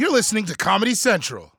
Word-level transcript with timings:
You're 0.00 0.10
listening 0.10 0.46
to 0.46 0.54
Comedy 0.54 0.94
Central. 0.94 1.52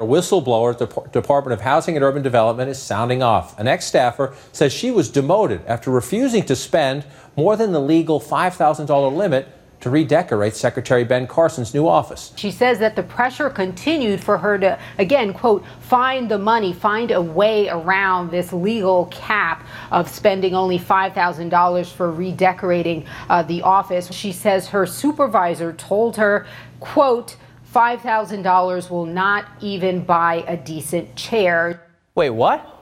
A 0.00 0.04
whistleblower 0.04 0.72
at 0.72 0.78
the 0.78 0.86
Department 1.12 1.54
of 1.54 1.62
Housing 1.62 1.96
and 1.96 2.04
Urban 2.04 2.20
Development 2.20 2.68
is 2.68 2.78
sounding 2.78 3.22
off. 3.22 3.58
An 3.58 3.66
ex 3.66 3.86
staffer 3.86 4.34
says 4.52 4.70
she 4.70 4.90
was 4.90 5.08
demoted 5.08 5.62
after 5.66 5.90
refusing 5.90 6.44
to 6.44 6.54
spend 6.54 7.06
more 7.34 7.56
than 7.56 7.72
the 7.72 7.80
legal 7.80 8.20
$5,000 8.20 9.16
limit 9.16 9.48
to 9.80 9.90
redecorate 9.90 10.56
Secretary 10.56 11.04
Ben 11.04 11.26
Carson's 11.26 11.72
new 11.72 11.86
office. 11.86 12.32
She 12.36 12.50
says 12.50 12.78
that 12.80 12.96
the 12.96 13.02
pressure 13.02 13.48
continued 13.48 14.20
for 14.20 14.38
her 14.38 14.58
to, 14.58 14.78
again, 14.98 15.32
quote, 15.32 15.64
find 15.80 16.28
the 16.28 16.38
money, 16.38 16.72
find 16.72 17.10
a 17.10 17.22
way 17.22 17.68
around 17.68 18.30
this 18.30 18.52
legal 18.52 19.06
cap 19.06 19.64
of 19.92 20.08
spending 20.08 20.54
only 20.54 20.78
$5,000 20.78 21.92
for 21.92 22.10
redecorating 22.10 23.06
uh, 23.28 23.42
the 23.42 23.62
office. 23.62 24.12
She 24.12 24.32
says 24.32 24.68
her 24.68 24.86
supervisor 24.86 25.72
told 25.72 26.16
her, 26.16 26.46
quote, 26.80 27.36
$5,000 27.72 28.90
will 28.90 29.06
not 29.06 29.46
even 29.60 30.02
buy 30.02 30.44
a 30.48 30.56
decent 30.56 31.14
chair. 31.14 31.86
Wait, 32.14 32.30
what? 32.30 32.74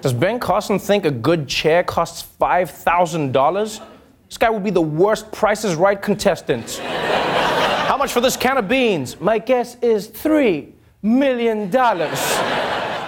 Does 0.00 0.14
Ben 0.14 0.40
Carson 0.40 0.78
think 0.78 1.04
a 1.04 1.10
good 1.10 1.46
chair 1.46 1.84
costs 1.84 2.26
$5,000? 2.40 3.82
This 4.30 4.38
guy 4.38 4.48
would 4.48 4.62
be 4.62 4.70
the 4.70 4.80
worst 4.80 5.32
Price 5.32 5.64
is 5.64 5.74
Right 5.74 6.00
contestant. 6.00 6.76
How 6.78 7.96
much 7.96 8.12
for 8.12 8.20
this 8.20 8.36
can 8.36 8.58
of 8.58 8.68
beans? 8.68 9.20
My 9.20 9.38
guess 9.38 9.74
is 9.82 10.06
$3 10.06 10.70
million. 11.02 11.62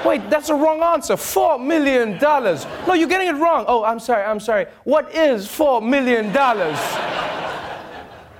Wait, 0.04 0.28
that's 0.28 0.48
a 0.48 0.54
wrong 0.54 0.82
answer. 0.82 1.14
$4 1.14 1.64
million. 1.64 2.18
No, 2.88 2.94
you're 2.94 3.08
getting 3.08 3.28
it 3.28 3.38
wrong. 3.40 3.64
Oh, 3.68 3.84
I'm 3.84 4.00
sorry, 4.00 4.24
I'm 4.24 4.40
sorry. 4.40 4.66
What 4.82 5.14
is 5.14 5.46
$4 5.46 5.80
million? 5.80 6.32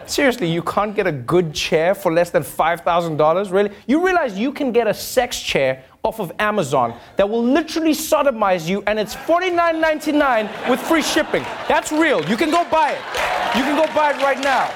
Seriously, 0.05 0.51
you 0.51 0.63
can't 0.63 0.97
get 0.97 1.07
a 1.07 1.13
good 1.13 1.55
chair 1.55 1.95
for 1.95 2.13
less 2.13 2.31
than 2.31 2.43
$5,000? 2.43 3.53
Really? 3.53 3.71
You 3.87 4.05
realize 4.05 4.37
you 4.37 4.51
can 4.51 4.73
get 4.73 4.89
a 4.89 4.95
sex 4.95 5.41
chair 5.41 5.85
off 6.05 6.19
of 6.19 6.33
Amazon 6.41 6.99
that 7.17 7.29
will 7.29 7.45
literally 7.45 7.93
sodomize 7.93 8.69
you 8.69 8.83
and 8.87 8.99
it's 8.99 9.15
$49.99 9.15 10.69
with 10.69 10.81
free 10.81 11.03
shipping. 11.03 11.43
That's 11.69 11.93
real. 11.93 12.29
You 12.29 12.37
can 12.37 12.51
go 12.51 12.69
buy 12.69 12.93
it. 12.93 13.57
You 13.57 13.63
can 13.63 13.77
go 13.77 13.87
buy 13.95 14.11
it 14.11 14.17
right 14.23 14.41
now. 14.41 14.69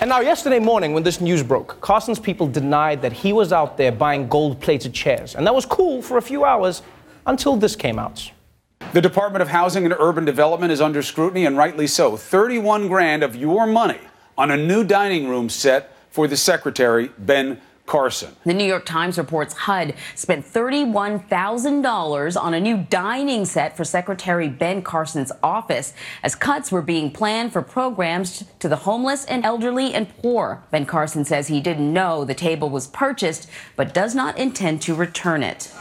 And 0.00 0.10
now, 0.10 0.20
yesterday 0.20 0.60
morning, 0.60 0.92
when 0.92 1.02
this 1.02 1.20
news 1.20 1.42
broke, 1.42 1.80
Carson's 1.80 2.20
people 2.20 2.46
denied 2.46 3.02
that 3.02 3.12
he 3.12 3.32
was 3.32 3.52
out 3.52 3.76
there 3.76 3.90
buying 3.90 4.28
gold 4.28 4.60
plated 4.60 4.94
chairs. 4.94 5.34
And 5.34 5.44
that 5.44 5.54
was 5.54 5.66
cool 5.66 6.02
for 6.02 6.18
a 6.18 6.22
few 6.22 6.44
hours 6.44 6.82
until 7.26 7.56
this 7.56 7.74
came 7.74 7.98
out. 7.98 8.30
The 8.92 9.00
Department 9.00 9.42
of 9.42 9.48
Housing 9.48 9.84
and 9.84 9.94
Urban 9.98 10.24
Development 10.24 10.70
is 10.70 10.80
under 10.80 11.02
scrutiny, 11.02 11.46
and 11.46 11.56
rightly 11.56 11.88
so. 11.88 12.16
31 12.16 12.86
grand 12.86 13.24
of 13.24 13.34
your 13.34 13.66
money 13.66 13.98
on 14.36 14.52
a 14.52 14.56
new 14.56 14.84
dining 14.84 15.28
room 15.28 15.48
set 15.48 15.92
for 16.10 16.28
the 16.28 16.36
Secretary, 16.36 17.10
Ben 17.18 17.60
Carson. 17.88 18.36
The 18.44 18.54
New 18.54 18.66
York 18.66 18.84
Times 18.84 19.18
reports 19.18 19.54
HUD 19.54 19.94
spent 20.14 20.44
$31,000 20.46 22.40
on 22.40 22.54
a 22.54 22.60
new 22.60 22.76
dining 22.76 23.44
set 23.46 23.76
for 23.76 23.84
Secretary 23.84 24.48
Ben 24.48 24.82
Carson's 24.82 25.32
office 25.42 25.94
as 26.22 26.34
cuts 26.34 26.70
were 26.70 26.82
being 26.82 27.10
planned 27.10 27.52
for 27.52 27.62
programs 27.62 28.44
to 28.60 28.68
the 28.68 28.76
homeless 28.76 29.24
and 29.24 29.44
elderly 29.44 29.94
and 29.94 30.08
poor. 30.18 30.62
Ben 30.70 30.84
Carson 30.84 31.24
says 31.24 31.48
he 31.48 31.60
didn't 31.60 31.92
know 31.92 32.24
the 32.24 32.34
table 32.34 32.68
was 32.68 32.86
purchased, 32.86 33.48
but 33.74 33.94
does 33.94 34.14
not 34.14 34.36
intend 34.38 34.82
to 34.82 34.94
return 34.94 35.42
it. 35.42 35.72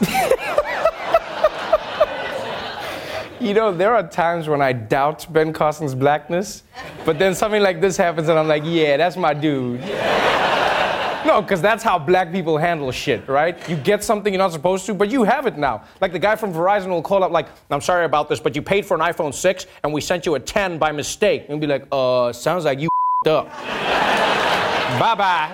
You 3.40 3.54
know, 3.54 3.72
there 3.72 3.94
are 3.94 4.08
times 4.08 4.48
when 4.50 4.64
I 4.64 4.74
doubt 4.74 5.32
Ben 5.32 5.54
Carson's 5.54 5.94
blackness, 5.94 6.64
but 7.06 7.20
then 7.20 7.36
something 7.36 7.62
like 7.62 7.80
this 7.80 7.96
happens 7.96 8.30
and 8.30 8.40
I'm 8.40 8.48
like, 8.48 8.64
yeah, 8.66 8.98
that's 8.98 9.16
my 9.16 9.36
dude. 9.36 9.80
No, 11.28 11.42
because 11.42 11.62
that's 11.62 11.84
how 11.84 12.00
black 12.00 12.32
people 12.32 12.58
handle 12.58 12.90
shit, 12.90 13.28
right? 13.28 13.58
You 13.68 13.76
get 13.76 14.02
something 14.02 14.34
you're 14.34 14.40
not 14.40 14.54
supposed 14.54 14.86
to, 14.86 14.94
but 14.94 15.12
you 15.12 15.26
have 15.26 15.46
it 15.46 15.58
now. 15.58 15.84
Like 16.00 16.14
the 16.14 16.20
guy 16.20 16.38
from 16.38 16.54
Verizon 16.54 16.88
will 16.88 17.02
call 17.02 17.22
up, 17.22 17.32
like, 17.34 17.50
I'm 17.70 17.82
sorry 17.82 18.06
about 18.06 18.30
this, 18.30 18.40
but 18.40 18.56
you 18.56 18.62
paid 18.62 18.86
for 18.86 18.96
an 18.96 19.02
iPhone 19.02 19.34
6 19.34 19.66
and 19.84 19.92
we 19.92 20.00
sent 20.00 20.26
you 20.26 20.36
a 20.36 20.40
10 20.40 20.78
by 20.78 20.94
mistake. 20.94 21.48
And 21.50 21.60
be 21.60 21.68
like, 21.68 21.86
uh, 21.92 22.32
sounds 22.32 22.64
like 22.64 22.80
you 22.80 22.88
up. 23.28 23.50
bye 24.98 25.16
bye. 25.16 25.52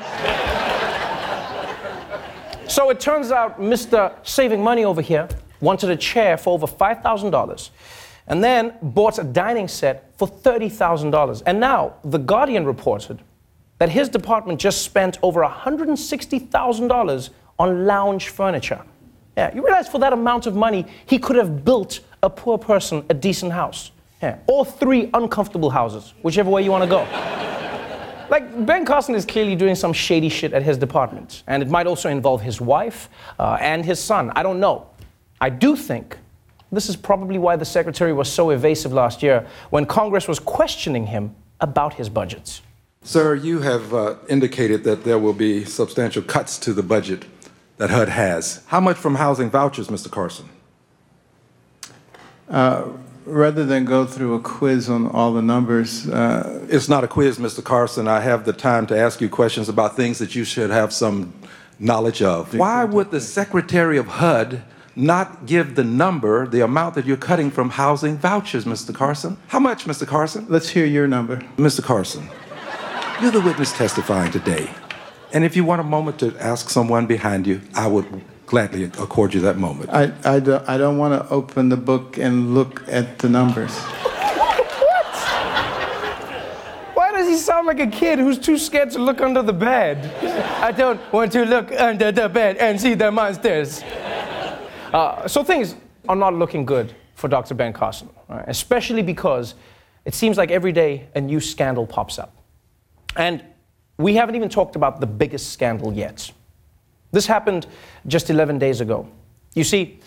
So 2.68 2.92
it 2.92 3.00
turns 3.00 3.32
out 3.32 3.60
Mr. 3.60 4.14
Saving 4.22 4.64
Money 4.64 4.86
over 4.86 5.02
here 5.02 5.28
wanted 5.60 5.90
a 5.90 5.98
chair 5.98 6.38
for 6.38 6.54
over 6.54 6.68
$5,000 6.68 7.70
and 8.28 8.44
then 8.44 8.76
bought 8.84 9.18
a 9.18 9.24
dining 9.24 9.68
set 9.68 10.16
for 10.20 10.28
$30,000. 10.28 11.42
And 11.48 11.60
now 11.60 11.96
The 12.04 12.20
Guardian 12.20 12.64
reported 12.64 13.24
that 13.84 13.90
his 13.90 14.08
department 14.08 14.62
just 14.62 14.82
spent 14.82 15.20
over 15.22 15.42
$160,000 15.42 17.30
on 17.60 17.86
lounge 17.86 18.30
furniture. 18.30 18.82
Yeah, 19.36 19.54
you 19.54 19.62
realize 19.62 19.90
for 19.90 20.00
that 20.00 20.14
amount 20.14 20.46
of 20.46 20.56
money, 20.56 20.86
he 21.06 21.20
could 21.20 21.36
have 21.36 21.66
built 21.66 22.00
a 22.22 22.30
poor 22.30 22.58
person 22.58 23.04
a 23.10 23.14
decent 23.14 23.52
house. 23.52 23.92
Yeah, 24.22 24.38
or 24.48 24.64
three 24.66 25.10
uncomfortable 25.14 25.70
houses, 25.70 26.14
whichever 26.22 26.50
way 26.50 26.64
you 26.64 26.72
want 26.72 26.86
to 26.86 26.90
go. 26.90 27.06
Like, 28.30 28.66
Ben 28.66 28.86
Carson 28.86 29.16
is 29.16 29.26
clearly 29.26 29.56
doing 29.56 29.76
some 29.76 29.92
shady 29.92 30.30
shit 30.30 30.54
at 30.54 30.64
his 30.64 30.78
department, 30.78 31.44
and 31.46 31.62
it 31.62 31.70
might 31.70 31.86
also 31.86 32.10
involve 32.10 32.42
his 32.42 32.62
wife 32.62 33.10
uh, 33.38 33.58
and 33.60 33.84
his 33.84 34.00
son. 34.00 34.32
I 34.34 34.44
don't 34.44 34.62
know. 34.62 34.88
I 35.42 35.50
do 35.50 35.76
think 35.76 36.18
this 36.72 36.88
is 36.88 36.96
probably 36.96 37.38
why 37.38 37.58
the 37.58 37.66
secretary 37.66 38.14
was 38.14 38.32
so 38.32 38.50
evasive 38.52 38.94
last 38.94 39.22
year 39.22 39.46
when 39.72 39.86
Congress 39.86 40.28
was 40.28 40.40
questioning 40.40 41.06
him 41.06 41.36
about 41.60 41.94
his 41.96 42.08
budgets. 42.10 42.62
Sir, 43.04 43.36
you 43.36 43.60
have 43.62 43.94
uh, 43.94 44.16
indicated 44.30 44.84
that 44.86 45.04
there 45.04 45.20
will 45.20 45.34
be 45.34 45.66
substantial 45.66 46.22
cuts 46.22 46.58
to 46.60 46.74
the 46.74 46.84
budget 46.84 47.26
that 47.78 47.90
HUD 47.90 48.08
has. 48.10 48.64
How 48.68 48.80
much 48.80 48.98
from 48.98 49.16
housing 49.16 49.50
vouchers, 49.50 49.90
Mr. 49.90 50.10
Carson? 50.10 50.48
Uh, 52.50 52.86
rather 53.26 53.66
than 53.66 53.84
go 53.84 54.06
through 54.06 54.36
a 54.36 54.40
quiz 54.40 54.90
on 54.90 55.08
all 55.08 55.34
the 55.34 55.42
numbers, 55.42 56.08
uh, 56.10 56.66
It's 56.70 56.88
not 56.88 57.04
a 57.04 57.08
quiz, 57.08 57.38
Mr. 57.40 57.62
Carson. 57.64 58.08
I 58.08 58.22
have 58.22 58.46
the 58.46 58.54
time 58.54 58.86
to 58.88 58.98
ask 58.98 59.20
you 59.20 59.28
questions 59.28 59.68
about 59.68 59.98
things 59.98 60.20
that 60.20 60.34
you 60.34 60.46
should 60.46 60.70
have 60.70 60.94
some 60.94 61.34
knowledge 61.80 62.22
of. 62.22 62.56
Why 62.56 62.86
would 62.86 63.12
the 63.12 63.20
Secretary 63.20 63.98
of 63.98 64.08
HUD 64.08 64.62
not 64.96 65.46
give 65.46 65.76
the 65.76 65.84
number, 65.84 66.48
the 66.48 66.62
amount 66.62 66.96
that 66.96 67.06
you're 67.06 67.18
cutting 67.18 67.50
from 67.52 67.72
housing 67.72 68.18
vouchers, 68.18 68.64
Mr. 68.66 68.94
Carson? 68.94 69.38
How 69.48 69.60
much, 69.60 69.86
Mr. 69.86 70.08
Carson? 70.08 70.46
let's 70.48 70.70
hear 70.70 70.86
your 70.86 71.08
number. 71.08 71.38
Mr. 71.58 71.84
Carson, 71.84 72.30
you're 73.24 73.32
the 73.32 73.40
witness 73.40 73.72
testifying 73.72 74.30
today. 74.34 74.70
And 75.32 75.46
if 75.46 75.56
you 75.56 75.64
want 75.64 75.80
a 75.80 75.84
moment 75.86 76.20
to 76.20 76.36
ask 76.40 76.70
someone 76.70 77.08
behind 77.08 77.48
you, 77.48 77.62
I 77.74 77.88
would 77.88 78.06
gladly 78.46 78.84
accord 78.84 79.34
you 79.34 79.40
that 79.40 79.58
moment. 79.58 79.92
I, 79.92 80.12
I, 80.26 80.42
don't, 80.42 80.68
I 80.68 80.78
don't 80.78 80.98
want 80.98 81.14
to 81.14 81.34
open 81.34 81.70
the 81.70 81.78
book 81.78 82.18
and 82.18 82.54
look 82.54 82.84
at 82.90 83.20
the 83.20 83.30
numbers. 83.30 83.72
What? 83.80 84.66
Why 86.96 87.12
does 87.14 87.30
he 87.30 87.38
sound 87.38 87.66
like 87.66 87.80
a 87.80 87.88
kid 87.88 88.20
who's 88.20 88.38
too 88.38 88.58
scared 88.58 88.92
to 88.92 89.00
look 89.00 89.22
under 89.22 89.42
the 89.42 89.54
bed? 89.54 90.14
I 90.62 90.74
don't 90.74 91.00
want 91.14 91.32
to 91.32 91.46
look 91.46 91.72
under 91.72 92.12
the 92.12 92.28
bed 92.28 92.58
and 92.58 92.80
see 92.80 92.94
the 92.94 93.10
monsters. 93.10 93.82
Uh, 94.92 95.26
so 95.30 95.46
things 95.46 95.76
are 96.10 96.18
not 96.18 96.34
looking 96.34 96.66
good 96.66 96.94
for 97.16 97.30
Dr. 97.30 97.56
Ben 97.56 97.72
Carson, 97.72 98.10
right? 98.28 98.44
especially 98.50 99.02
because 99.02 99.56
it 100.04 100.14
seems 100.14 100.38
like 100.38 100.52
every 100.52 100.74
day 100.74 101.08
a 101.16 101.22
new 101.22 101.40
scandal 101.40 101.88
pops 101.88 102.20
up. 102.20 102.43
And 103.16 103.44
we 103.98 104.16
haven't 104.16 104.36
even 104.36 104.50
talked 104.50 104.76
about 104.76 105.00
the 105.00 105.08
biggest 105.08 105.52
scandal 105.52 105.94
yet. 105.94 106.32
This 107.12 107.28
happened 107.28 107.68
just 108.08 108.30
11 108.30 108.58
days 108.58 108.82
ago. 108.82 109.08
You 109.54 109.64
see, 109.64 110.00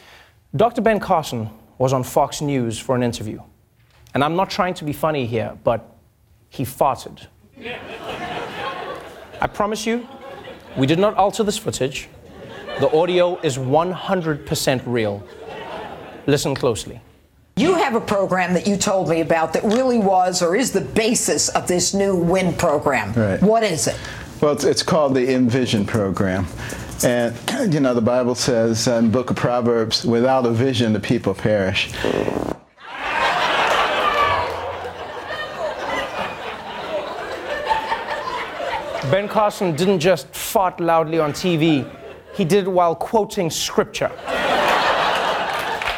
Dr. 0.54 0.82
Ben 0.82 0.98
Carson 0.98 1.48
was 1.78 1.92
on 1.92 2.02
Fox 2.02 2.40
News 2.40 2.78
for 2.78 2.96
an 2.96 3.02
interview. 3.02 3.40
And 4.14 4.24
I'm 4.24 4.34
not 4.34 4.50
trying 4.50 4.74
to 4.74 4.84
be 4.84 4.92
funny 4.92 5.26
here, 5.26 5.56
but 5.62 5.96
he 6.48 6.64
farted. 6.64 7.26
I 9.40 9.46
promise 9.46 9.86
you, 9.86 10.08
we 10.76 10.86
did 10.86 10.98
not 10.98 11.14
alter 11.14 11.42
this 11.42 11.58
footage. 11.58 12.08
The 12.80 12.90
audio 12.94 13.38
is 13.40 13.56
100% 13.56 14.82
real. 14.86 15.22
Listen 16.26 16.54
closely. 16.54 17.00
You 17.58 17.74
have 17.76 17.94
a 17.94 18.02
program 18.02 18.52
that 18.52 18.66
you 18.66 18.76
told 18.76 19.08
me 19.08 19.22
about 19.22 19.54
that 19.54 19.64
really 19.64 19.96
was 19.96 20.42
or 20.42 20.54
is 20.54 20.72
the 20.72 20.82
basis 20.82 21.48
of 21.48 21.66
this 21.66 21.94
new 21.94 22.14
WIN 22.14 22.52
program. 22.52 23.14
Right. 23.14 23.40
What 23.40 23.62
is 23.62 23.86
it? 23.86 23.98
Well, 24.42 24.52
it's, 24.52 24.64
it's 24.64 24.82
called 24.82 25.14
the 25.14 25.32
Envision 25.32 25.86
Program. 25.86 26.46
And, 27.02 27.34
you 27.72 27.80
know, 27.80 27.94
the 27.94 28.02
Bible 28.02 28.34
says 28.34 28.86
in 28.86 29.04
the 29.04 29.10
book 29.10 29.30
of 29.30 29.36
Proverbs, 29.36 30.04
without 30.04 30.44
a 30.44 30.50
vision, 30.50 30.92
the 30.92 31.00
people 31.00 31.32
perish. 31.32 31.92
Ben 39.10 39.28
Carson 39.28 39.74
didn't 39.74 40.00
just 40.00 40.26
fart 40.34 40.78
loudly 40.78 41.18
on 41.18 41.32
TV, 41.32 41.90
he 42.34 42.44
did 42.44 42.64
it 42.64 42.70
while 42.70 42.94
quoting 42.94 43.48
scripture. 43.48 44.12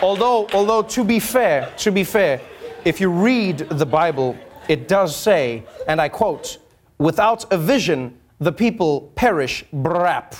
Although, 0.02 0.48
although 0.52 0.82
to 0.82 1.04
be 1.04 1.18
fair, 1.18 1.72
to 1.78 1.90
be 1.90 2.04
fair, 2.04 2.40
if 2.84 3.00
you 3.00 3.10
read 3.10 3.58
the 3.58 3.86
Bible, 3.86 4.36
it 4.68 4.88
does 4.88 5.16
say, 5.16 5.64
and 5.86 6.00
I 6.00 6.08
quote, 6.08 6.58
without 6.98 7.50
a 7.52 7.58
vision, 7.58 8.18
the 8.38 8.52
people 8.52 9.12
perish, 9.14 9.64
brap. 9.72 10.36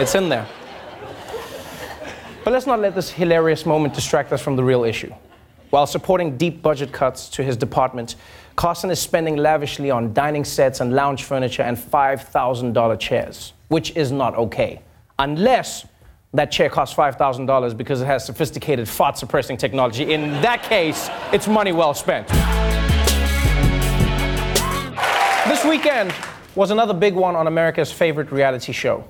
it's 0.00 0.14
in 0.14 0.28
there. 0.28 0.46
But 2.44 2.52
let's 2.52 2.66
not 2.66 2.80
let 2.80 2.94
this 2.94 3.10
hilarious 3.10 3.66
moment 3.66 3.94
distract 3.94 4.32
us 4.32 4.40
from 4.40 4.56
the 4.56 4.64
real 4.64 4.84
issue. 4.84 5.12
While 5.70 5.86
supporting 5.86 6.36
deep 6.36 6.62
budget 6.62 6.92
cuts 6.92 7.28
to 7.30 7.42
his 7.42 7.56
department, 7.56 8.16
Carson 8.56 8.90
is 8.90 8.98
spending 8.98 9.36
lavishly 9.36 9.90
on 9.90 10.14
dining 10.14 10.44
sets 10.44 10.80
and 10.80 10.94
lounge 10.94 11.24
furniture 11.24 11.62
and 11.62 11.76
$5,000 11.76 12.98
chairs, 12.98 13.52
which 13.68 13.94
is 13.96 14.10
not 14.10 14.34
okay. 14.34 14.80
Unless 15.18 15.86
that 16.34 16.52
chair 16.52 16.68
costs 16.68 16.94
$5,000 16.94 17.76
because 17.76 18.02
it 18.02 18.06
has 18.06 18.24
sophisticated 18.24 18.88
fart 18.88 19.16
suppressing 19.16 19.56
technology. 19.56 20.12
In 20.12 20.32
that 20.42 20.62
case, 20.62 21.08
it's 21.32 21.48
money 21.48 21.72
well 21.72 21.94
spent. 21.94 22.28
This 25.48 25.64
weekend 25.64 26.14
was 26.54 26.70
another 26.70 26.92
big 26.92 27.14
one 27.14 27.34
on 27.34 27.46
America's 27.46 27.90
favorite 27.90 28.30
reality 28.30 28.72
show. 28.72 29.04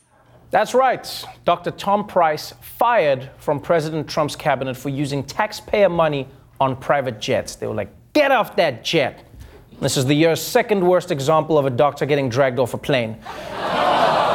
That's 0.51 0.73
right. 0.73 1.25
Dr. 1.45 1.73
Tom 1.73 2.07
Price 2.07 2.55
fired 2.63 3.29
from 3.39 3.61
President 3.61 4.09
Trump's 4.09 4.35
cabinet 4.35 4.79
for 4.79 4.89
using 4.89 5.23
taxpayer 5.23 5.91
money 5.91 6.27
on 6.59 6.75
private 6.77 7.21
jets. 7.21 7.57
They 7.57 7.67
were 7.67 7.75
like, 7.75 7.91
get 8.19 8.33
off 8.33 8.57
that 8.57 8.83
jet. 8.83 9.25
This 9.81 9.97
is 9.97 10.05
the 10.05 10.15
year's 10.15 10.43
second 10.43 10.85
worst 10.85 11.13
example 11.13 11.57
of 11.57 11.67
a 11.67 11.71
doctor 11.71 12.05
getting 12.05 12.29
dragged 12.29 12.59
off 12.59 12.75
a 12.75 12.79
plane. 12.79 13.17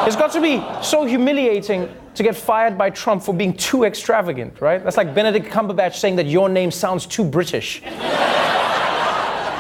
it's 0.08 0.16
got 0.16 0.32
to 0.32 0.42
be 0.42 0.64
so 0.82 1.04
humiliating 1.04 1.90
to 2.16 2.24
get 2.24 2.34
fired 2.34 2.78
by 2.78 2.90
Trump 2.90 3.22
for 3.22 3.34
being 3.34 3.54
too 3.54 3.84
extravagant, 3.84 4.62
right? 4.62 4.82
That's 4.82 4.96
like 4.96 5.14
Benedict 5.14 5.48
Cumberbatch 5.48 5.96
saying 5.96 6.16
that 6.16 6.28
your 6.28 6.48
name 6.48 6.72
sounds 6.72 7.06
too 7.06 7.26
British. 7.26 7.82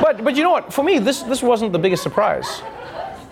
but, 0.01 0.23
but 0.23 0.37
you 0.37 0.43
know 0.43 0.51
what? 0.51 0.71
For 0.71 0.83
me, 0.83 0.99
this, 0.99 1.23
this 1.23 1.43
wasn't 1.43 1.73
the 1.73 1.79
biggest 1.79 2.01
surprise. 2.01 2.61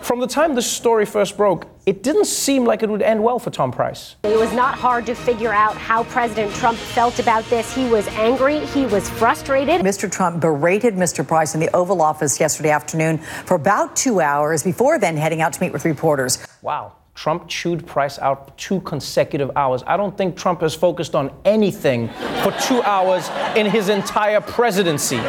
From 0.02 0.18
the 0.18 0.26
time 0.26 0.56
this 0.56 0.68
story 0.68 1.06
first 1.06 1.36
broke, 1.36 1.68
it 1.86 2.02
didn't 2.02 2.24
seem 2.24 2.64
like 2.64 2.82
it 2.82 2.90
would 2.90 3.02
end 3.02 3.22
well 3.22 3.38
for 3.38 3.50
Tom 3.50 3.70
Price. 3.70 4.16
It 4.24 4.36
was 4.36 4.52
not 4.52 4.76
hard 4.76 5.06
to 5.06 5.14
figure 5.14 5.52
out 5.52 5.76
how 5.76 6.02
President 6.04 6.52
Trump 6.56 6.76
felt 6.76 7.20
about 7.20 7.44
this. 7.44 7.72
He 7.72 7.88
was 7.88 8.08
angry, 8.08 8.66
he 8.66 8.84
was 8.84 9.08
frustrated. 9.08 9.80
Mr. 9.80 10.10
Trump 10.10 10.40
berated 10.40 10.94
Mr. 10.94 11.26
Price 11.26 11.54
in 11.54 11.60
the 11.60 11.72
Oval 11.74 12.02
Office 12.02 12.40
yesterday 12.40 12.70
afternoon 12.70 13.18
for 13.18 13.54
about 13.54 13.94
two 13.94 14.20
hours 14.20 14.64
before 14.64 14.98
then 14.98 15.16
heading 15.16 15.40
out 15.40 15.52
to 15.52 15.60
meet 15.60 15.72
with 15.72 15.84
reporters. 15.84 16.44
Wow. 16.62 16.96
Trump 17.14 17.46
chewed 17.46 17.86
Price 17.86 18.18
out 18.18 18.46
for 18.46 18.52
two 18.56 18.80
consecutive 18.80 19.52
hours. 19.54 19.84
I 19.86 19.96
don't 19.96 20.18
think 20.18 20.36
Trump 20.36 20.62
has 20.62 20.74
focused 20.74 21.14
on 21.14 21.30
anything 21.44 22.08
for 22.42 22.50
two 22.60 22.82
hours 22.82 23.28
in 23.56 23.66
his 23.66 23.88
entire 23.88 24.40
presidency. 24.40 25.20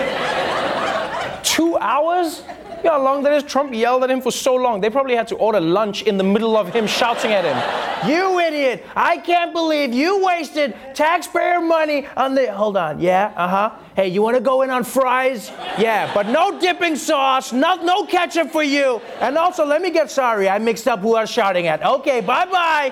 Two 1.44 1.78
hours? 1.78 2.42
You 2.84 2.90
know 2.90 2.98
how 2.98 3.04
long 3.04 3.24
that 3.24 3.32
is? 3.32 3.44
Trump 3.44 3.74
yelled 3.74 4.04
at 4.04 4.12
him 4.12 4.20
for 4.20 4.32
so 4.32 4.56
long. 4.56 4.82
They 4.82 4.90
probably 4.90 5.16
had 5.16 5.30
to 5.30 5.36
order 5.36 5.62
lunch 5.62 6.02
in 6.02 6.18
the 6.18 6.24
middle 6.24 6.58
of 6.58 6.74
him 6.74 6.86
shouting 6.86 7.32
at 7.32 7.46
him. 7.46 8.10
You 8.10 8.40
idiot! 8.40 8.86
I 8.94 9.18
can't 9.20 9.54
believe 9.54 9.94
you 9.94 10.26
wasted 10.26 10.76
taxpayer 10.94 11.62
money 11.62 12.06
on 12.18 12.36
the. 12.36 12.52
Hold 12.52 12.76
on. 12.76 13.00
Yeah, 13.00 13.32
uh 13.38 13.48
huh. 13.48 13.76
Hey, 13.96 14.10
you 14.10 14.22
want 14.22 14.36
to 14.36 14.42
go 14.42 14.64
in 14.64 14.70
on 14.70 14.84
fries? 14.84 15.50
Yeah, 15.78 16.14
but 16.14 16.28
no 16.28 16.60
dipping 16.60 16.98
sauce, 16.98 17.54
no, 17.54 17.76
no 17.76 18.06
ketchup 18.06 18.52
for 18.52 18.64
you. 18.64 19.00
And 19.22 19.38
also, 19.38 19.66
let 19.66 19.82
me 19.82 19.90
get 19.90 20.12
sorry. 20.12 20.50
I 20.50 20.60
mixed 20.60 20.86
up 20.86 21.00
who 21.00 21.16
I 21.16 21.22
was 21.22 21.32
shouting 21.32 21.68
at. 21.68 21.82
Okay, 21.82 22.20
bye 22.20 22.46
bye. 22.46 22.92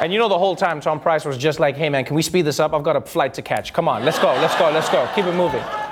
And 0.00 0.10
you 0.10 0.18
know, 0.18 0.30
the 0.30 0.38
whole 0.38 0.56
time, 0.56 0.80
Tom 0.80 1.00
Price 1.00 1.26
was 1.26 1.36
just 1.36 1.60
like, 1.60 1.76
hey 1.76 1.90
man, 1.90 2.06
can 2.06 2.16
we 2.16 2.22
speed 2.22 2.42
this 2.42 2.60
up? 2.60 2.72
I've 2.72 2.82
got 2.82 2.96
a 2.96 3.02
flight 3.02 3.34
to 3.34 3.42
catch. 3.42 3.74
Come 3.74 3.88
on, 3.88 4.06
let's 4.06 4.18
go, 4.18 4.28
let's 4.28 4.56
go, 4.56 4.70
let's 4.70 4.88
go. 4.88 5.06
Keep 5.14 5.26
it 5.26 5.34
moving. 5.34 5.85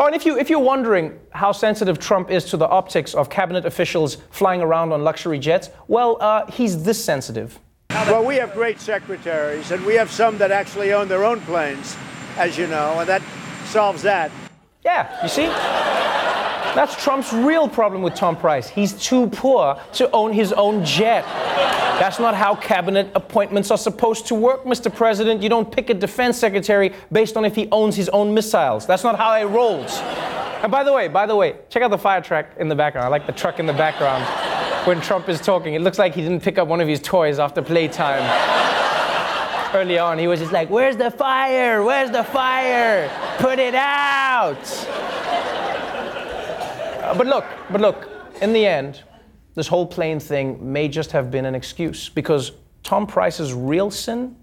Oh, 0.00 0.06
and 0.06 0.14
if, 0.14 0.24
you, 0.24 0.38
if 0.38 0.48
you're 0.48 0.58
wondering 0.58 1.18
how 1.30 1.52
sensitive 1.52 1.98
Trump 1.98 2.30
is 2.30 2.44
to 2.46 2.56
the 2.56 2.66
optics 2.66 3.14
of 3.14 3.28
cabinet 3.28 3.66
officials 3.66 4.16
flying 4.30 4.62
around 4.62 4.92
on 4.92 5.04
luxury 5.04 5.38
jets, 5.38 5.70
well, 5.86 6.16
uh, 6.20 6.50
he's 6.50 6.82
this 6.82 7.02
sensitive. 7.02 7.58
Well, 7.90 8.24
we 8.24 8.36
have 8.36 8.54
great 8.54 8.80
secretaries, 8.80 9.70
and 9.70 9.84
we 9.84 9.94
have 9.94 10.10
some 10.10 10.38
that 10.38 10.50
actually 10.50 10.92
own 10.92 11.08
their 11.08 11.24
own 11.24 11.40
planes, 11.42 11.96
as 12.36 12.56
you 12.56 12.66
know, 12.66 13.00
and 13.00 13.08
that 13.08 13.22
solves 13.66 14.02
that. 14.02 14.32
Yeah, 14.82 15.22
you 15.22 15.28
see? 15.28 16.11
That's 16.74 16.96
Trump's 17.02 17.32
real 17.34 17.68
problem 17.68 18.00
with 18.00 18.14
Tom 18.14 18.34
Price. 18.34 18.66
He's 18.68 18.94
too 18.94 19.28
poor 19.28 19.78
to 19.92 20.10
own 20.12 20.32
his 20.32 20.54
own 20.54 20.84
jet. 20.84 21.24
That's 22.00 22.18
not 22.18 22.34
how 22.34 22.54
cabinet 22.54 23.10
appointments 23.14 23.70
are 23.70 23.76
supposed 23.76 24.26
to 24.28 24.34
work, 24.34 24.64
Mr. 24.64 24.92
President. 24.92 25.42
You 25.42 25.50
don't 25.50 25.70
pick 25.70 25.90
a 25.90 25.94
defense 25.94 26.38
secretary 26.38 26.94
based 27.12 27.36
on 27.36 27.44
if 27.44 27.54
he 27.54 27.68
owns 27.70 27.94
his 27.94 28.08
own 28.08 28.32
missiles. 28.32 28.86
That's 28.86 29.04
not 29.04 29.18
how 29.18 29.34
it 29.36 29.44
rolls. 29.44 29.98
And 30.62 30.72
by 30.72 30.82
the 30.82 30.92
way, 30.92 31.08
by 31.08 31.26
the 31.26 31.36
way, 31.36 31.56
check 31.68 31.82
out 31.82 31.90
the 31.90 31.98
fire 31.98 32.22
truck 32.22 32.46
in 32.56 32.68
the 32.68 32.74
background. 32.74 33.04
I 33.04 33.08
like 33.08 33.26
the 33.26 33.32
truck 33.32 33.58
in 33.58 33.66
the 33.66 33.72
background 33.74 34.24
when 34.86 35.00
Trump 35.02 35.28
is 35.28 35.40
talking. 35.40 35.74
It 35.74 35.82
looks 35.82 35.98
like 35.98 36.14
he 36.14 36.22
didn't 36.22 36.42
pick 36.42 36.56
up 36.56 36.68
one 36.68 36.80
of 36.80 36.88
his 36.88 37.00
toys 37.00 37.38
after 37.38 37.60
playtime. 37.60 38.22
Early 39.74 39.98
on, 39.98 40.18
he 40.18 40.26
was 40.26 40.40
just 40.40 40.52
like, 40.52 40.70
Where's 40.70 40.96
the 40.96 41.10
fire? 41.10 41.82
Where's 41.82 42.10
the 42.10 42.24
fire? 42.24 43.10
Put 43.38 43.58
it 43.58 43.74
out. 43.74 44.58
But 47.16 47.26
look, 47.26 47.44
but 47.70 47.80
look, 47.80 48.08
in 48.40 48.52
the 48.52 48.64
end, 48.64 49.02
this 49.54 49.68
whole 49.68 49.86
plane 49.86 50.18
thing 50.18 50.72
may 50.72 50.88
just 50.88 51.12
have 51.12 51.30
been 51.30 51.44
an 51.44 51.54
excuse 51.54 52.08
because 52.08 52.52
Tom 52.82 53.06
Price's 53.06 53.52
real 53.52 53.90
sin 53.90 54.36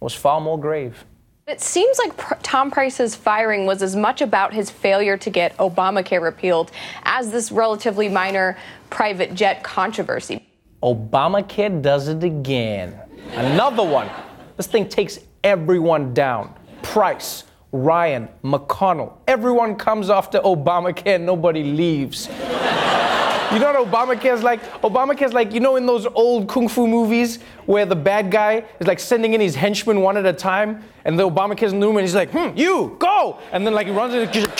was 0.00 0.14
far 0.14 0.40
more 0.40 0.58
grave. 0.58 1.04
It 1.46 1.60
seems 1.60 1.98
like 1.98 2.16
Pr- 2.16 2.34
Tom 2.42 2.70
Price's 2.70 3.14
firing 3.14 3.66
was 3.66 3.82
as 3.82 3.94
much 3.94 4.22
about 4.22 4.54
his 4.54 4.70
failure 4.70 5.18
to 5.18 5.28
get 5.28 5.54
Obamacare 5.58 6.22
repealed 6.22 6.70
as 7.02 7.30
this 7.30 7.52
relatively 7.52 8.08
minor 8.08 8.56
private 8.88 9.34
jet 9.34 9.62
controversy. 9.62 10.46
Obamacare 10.82 11.82
does 11.82 12.08
it 12.08 12.24
again. 12.24 12.98
Another 13.32 13.84
one. 13.84 14.08
This 14.56 14.66
thing 14.66 14.88
takes 14.88 15.18
everyone 15.42 16.14
down. 16.14 16.54
Price, 16.82 17.44
Ryan, 17.74 18.28
McConnell. 18.44 19.14
Everyone 19.26 19.74
comes 19.74 20.08
after 20.08 20.38
Obamacare, 20.38 21.20
nobody 21.20 21.64
leaves. 21.64 22.28
You 22.28 23.58
know 23.58 23.72
what 23.72 23.90
Obamacare's 23.90 24.44
like? 24.44 24.62
Obamacare's 24.82 25.32
like, 25.32 25.52
you 25.52 25.58
know, 25.58 25.74
in 25.74 25.84
those 25.84 26.06
old 26.06 26.48
kung 26.48 26.68
fu 26.68 26.86
movies 26.86 27.40
where 27.66 27.84
the 27.84 27.96
bad 27.96 28.30
guy 28.30 28.64
is 28.78 28.86
like 28.86 29.00
sending 29.00 29.34
in 29.34 29.40
his 29.40 29.56
henchmen 29.56 30.02
one 30.02 30.16
at 30.16 30.24
a 30.24 30.32
time, 30.32 30.84
and 31.04 31.18
the 31.18 31.28
Obamacare's 31.28 31.72
in 31.72 31.80
the 31.80 31.86
room, 31.86 31.96
and 31.96 32.06
he's 32.06 32.14
like, 32.14 32.30
hmm, 32.30 32.56
you, 32.56 32.94
go! 33.00 33.40
And 33.50 33.66
then, 33.66 33.74
like, 33.74 33.88
he 33.88 33.92
runs 33.92 34.14
in, 34.14 34.28
he's 34.28 34.46
like! 34.46 34.58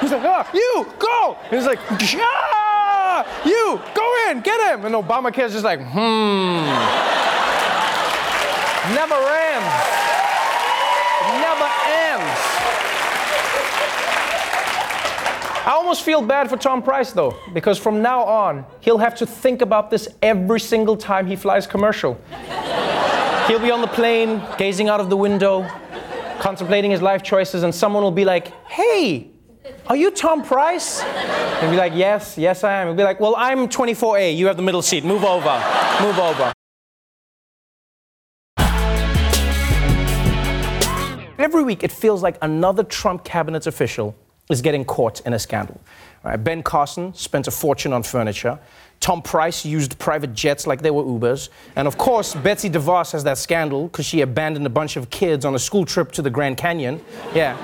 He's 0.00 0.10
like, 0.10 0.24
ah, 0.24 0.50
you, 0.54 0.86
go! 0.98 1.36
And 1.50 1.56
he's 1.56 1.66
like, 1.66 1.78
yeah! 2.14 3.44
You, 3.44 3.78
go 3.94 4.30
in, 4.30 4.40
get 4.40 4.72
him! 4.72 4.86
And 4.86 4.94
Obamacare's 4.94 5.52
just 5.52 5.64
like, 5.64 5.80
hmm. 5.80 6.64
Never 8.94 9.14
ends. 9.14 10.00
Never 11.40 11.70
ends. 11.86 12.40
I 15.64 15.70
almost 15.70 16.02
feel 16.02 16.20
bad 16.22 16.50
for 16.50 16.56
Tom 16.56 16.82
Price 16.82 17.12
though, 17.12 17.36
because 17.52 17.78
from 17.78 18.02
now 18.02 18.24
on, 18.24 18.66
he'll 18.80 18.98
have 18.98 19.14
to 19.16 19.26
think 19.26 19.62
about 19.62 19.90
this 19.90 20.08
every 20.20 20.58
single 20.58 20.96
time 20.96 21.24
he 21.24 21.36
flies 21.36 21.68
commercial. 21.68 22.18
he'll 23.46 23.60
be 23.60 23.70
on 23.70 23.80
the 23.80 23.86
plane, 23.86 24.42
gazing 24.58 24.88
out 24.88 24.98
of 24.98 25.08
the 25.08 25.16
window, 25.16 25.62
contemplating 26.40 26.90
his 26.90 27.00
life 27.00 27.22
choices, 27.22 27.62
and 27.62 27.72
someone 27.72 28.02
will 28.02 28.10
be 28.10 28.24
like, 28.24 28.48
hey, 28.66 29.30
are 29.86 29.94
you 29.94 30.10
Tom 30.10 30.42
Price? 30.42 31.00
He'll 31.60 31.70
be 31.70 31.76
like, 31.76 31.94
yes, 31.94 32.36
yes, 32.36 32.64
I 32.64 32.80
am. 32.80 32.88
He'll 32.88 32.96
be 32.96 33.04
like, 33.04 33.20
well, 33.20 33.36
I'm 33.38 33.68
24A, 33.68 34.36
you 34.36 34.48
have 34.48 34.56
the 34.56 34.64
middle 34.64 34.82
seat, 34.82 35.04
move 35.04 35.22
over, 35.22 35.62
move 36.02 36.18
over. 36.18 36.52
Every 41.38 41.62
week, 41.62 41.84
it 41.84 41.92
feels 41.92 42.20
like 42.20 42.36
another 42.42 42.82
Trump 42.82 43.22
cabinet 43.22 43.68
official 43.68 44.16
is 44.52 44.62
getting 44.62 44.84
caught 44.84 45.20
in 45.20 45.32
a 45.32 45.38
scandal. 45.38 45.80
Right, 46.24 46.36
ben 46.36 46.62
Carson 46.62 47.12
spent 47.14 47.48
a 47.48 47.50
fortune 47.50 47.92
on 47.92 48.04
furniture. 48.04 48.58
Tom 49.00 49.20
Price 49.20 49.64
used 49.64 49.98
private 49.98 50.32
jets 50.32 50.64
like 50.64 50.80
they 50.80 50.92
were 50.92 51.02
Ubers. 51.02 51.48
And 51.74 51.88
of 51.88 51.98
course, 51.98 52.36
Betsy 52.36 52.70
DeVos 52.70 53.10
has 53.10 53.24
that 53.24 53.36
scandal 53.36 53.88
because 53.88 54.06
she 54.06 54.20
abandoned 54.20 54.64
a 54.64 54.70
bunch 54.70 54.96
of 54.96 55.10
kids 55.10 55.44
on 55.44 55.56
a 55.56 55.58
school 55.58 55.84
trip 55.84 56.12
to 56.12 56.22
the 56.22 56.30
Grand 56.30 56.56
Canyon. 56.56 57.04
Yeah. 57.34 57.56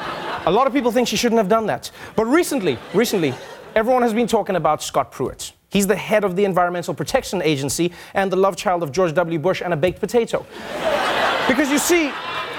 A 0.46 0.50
lot 0.50 0.66
of 0.66 0.72
people 0.72 0.90
think 0.90 1.06
she 1.06 1.16
shouldn't 1.16 1.38
have 1.38 1.48
done 1.48 1.66
that. 1.66 1.92
But 2.16 2.24
recently, 2.24 2.76
recently, 2.92 3.32
everyone 3.76 4.02
has 4.02 4.12
been 4.12 4.26
talking 4.26 4.56
about 4.56 4.82
Scott 4.82 5.12
Pruitt. 5.12 5.52
He's 5.70 5.86
the 5.86 5.94
head 5.94 6.24
of 6.24 6.34
the 6.34 6.44
Environmental 6.44 6.94
Protection 6.94 7.40
Agency 7.42 7.92
and 8.14 8.32
the 8.32 8.36
love 8.36 8.56
child 8.56 8.82
of 8.82 8.90
George 8.90 9.14
W. 9.14 9.38
Bush 9.38 9.62
and 9.62 9.72
a 9.72 9.76
baked 9.76 10.00
potato. 10.00 10.44
because 11.46 11.70
you 11.70 11.78
see, 11.78 12.10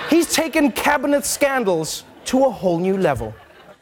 he's 0.09 0.33
taken 0.33 0.71
cabinet 0.71 1.25
scandals 1.25 2.05
to 2.25 2.45
a 2.45 2.50
whole 2.50 2.79
new 2.79 2.98
level. 2.98 3.33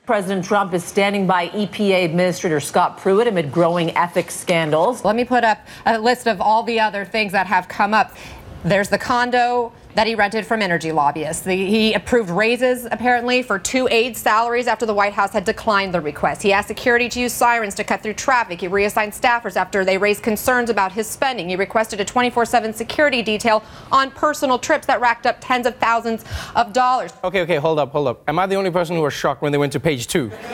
President 0.07 0.45
Trump 0.45 0.73
is 0.73 0.85
standing 0.85 1.27
by 1.27 1.49
EPA 1.49 2.05
Administrator 2.05 2.61
Scott 2.61 2.97
Pruitt 2.97 3.27
amid 3.27 3.51
growing 3.51 3.93
ethics 3.97 4.33
scandals. 4.33 5.03
Let 5.03 5.17
me 5.17 5.25
put 5.25 5.43
up 5.43 5.59
a 5.85 5.99
list 5.99 6.27
of 6.27 6.39
all 6.39 6.63
the 6.63 6.79
other 6.79 7.03
things 7.03 7.33
that 7.33 7.45
have 7.45 7.67
come 7.67 7.93
up. 7.93 8.15
There's 8.63 8.87
the 8.87 8.97
condo 8.97 9.73
that 9.97 10.05
he 10.05 10.13
rented 10.13 10.45
from 10.45 10.61
energy 10.61 10.91
lobbyists. 10.91 11.41
The, 11.41 11.55
he 11.55 11.95
approved 11.95 12.29
raises, 12.29 12.85
apparently, 12.91 13.41
for 13.41 13.57
two 13.57 13.87
aides' 13.89 14.19
salaries 14.19 14.67
after 14.67 14.85
the 14.85 14.93
White 14.93 15.13
House 15.13 15.33
had 15.33 15.43
declined 15.43 15.91
the 15.91 15.99
request. 15.99 16.43
He 16.43 16.53
asked 16.53 16.67
security 16.67 17.09
to 17.09 17.19
use 17.19 17.33
sirens 17.33 17.73
to 17.73 17.83
cut 17.83 18.03
through 18.03 18.13
traffic. 18.13 18.61
He 18.61 18.67
reassigned 18.67 19.13
staffers 19.13 19.55
after 19.55 19.83
they 19.83 19.97
raised 19.97 20.21
concerns 20.21 20.69
about 20.69 20.91
his 20.91 21.07
spending. 21.07 21.49
He 21.49 21.55
requested 21.55 21.99
a 21.99 22.05
24 22.05 22.45
7 22.45 22.75
security 22.75 23.23
detail 23.23 23.63
on 23.91 24.11
personal 24.11 24.59
trips 24.59 24.85
that 24.85 25.01
racked 25.01 25.25
up 25.25 25.37
tens 25.41 25.65
of 25.65 25.75
thousands 25.77 26.23
of 26.55 26.73
dollars. 26.73 27.11
Okay, 27.23 27.41
okay, 27.41 27.55
hold 27.55 27.79
up, 27.79 27.91
hold 27.91 28.07
up. 28.07 28.21
Am 28.27 28.37
I 28.37 28.45
the 28.45 28.53
only 28.53 28.69
person 28.69 28.95
who 28.95 29.01
was 29.01 29.15
shocked 29.15 29.41
when 29.41 29.51
they 29.51 29.57
went 29.57 29.73
to 29.73 29.79
page 29.79 30.05
two? 30.05 30.29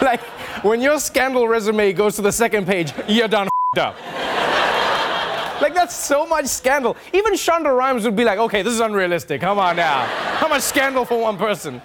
like, 0.00 0.22
when 0.64 0.80
your 0.80 0.98
scandal 0.98 1.46
resume 1.46 1.92
goes 1.92 2.16
to 2.16 2.22
the 2.22 2.32
second 2.32 2.66
page, 2.66 2.94
you're 3.06 3.28
done 3.28 3.50
up. 3.76 3.94
Like, 5.62 5.74
that's 5.74 5.94
so 5.94 6.26
much 6.26 6.46
scandal. 6.46 6.96
Even 7.12 7.34
Shonda 7.34 7.72
Rhimes 7.74 8.04
would 8.04 8.16
be 8.16 8.24
like, 8.24 8.40
okay, 8.40 8.62
this 8.62 8.72
is 8.72 8.80
unrealistic. 8.80 9.40
Come 9.40 9.60
on 9.60 9.76
now. 9.76 10.06
How 10.38 10.48
much 10.48 10.62
scandal 10.62 11.04
for 11.04 11.20
one 11.20 11.38
person? 11.38 11.80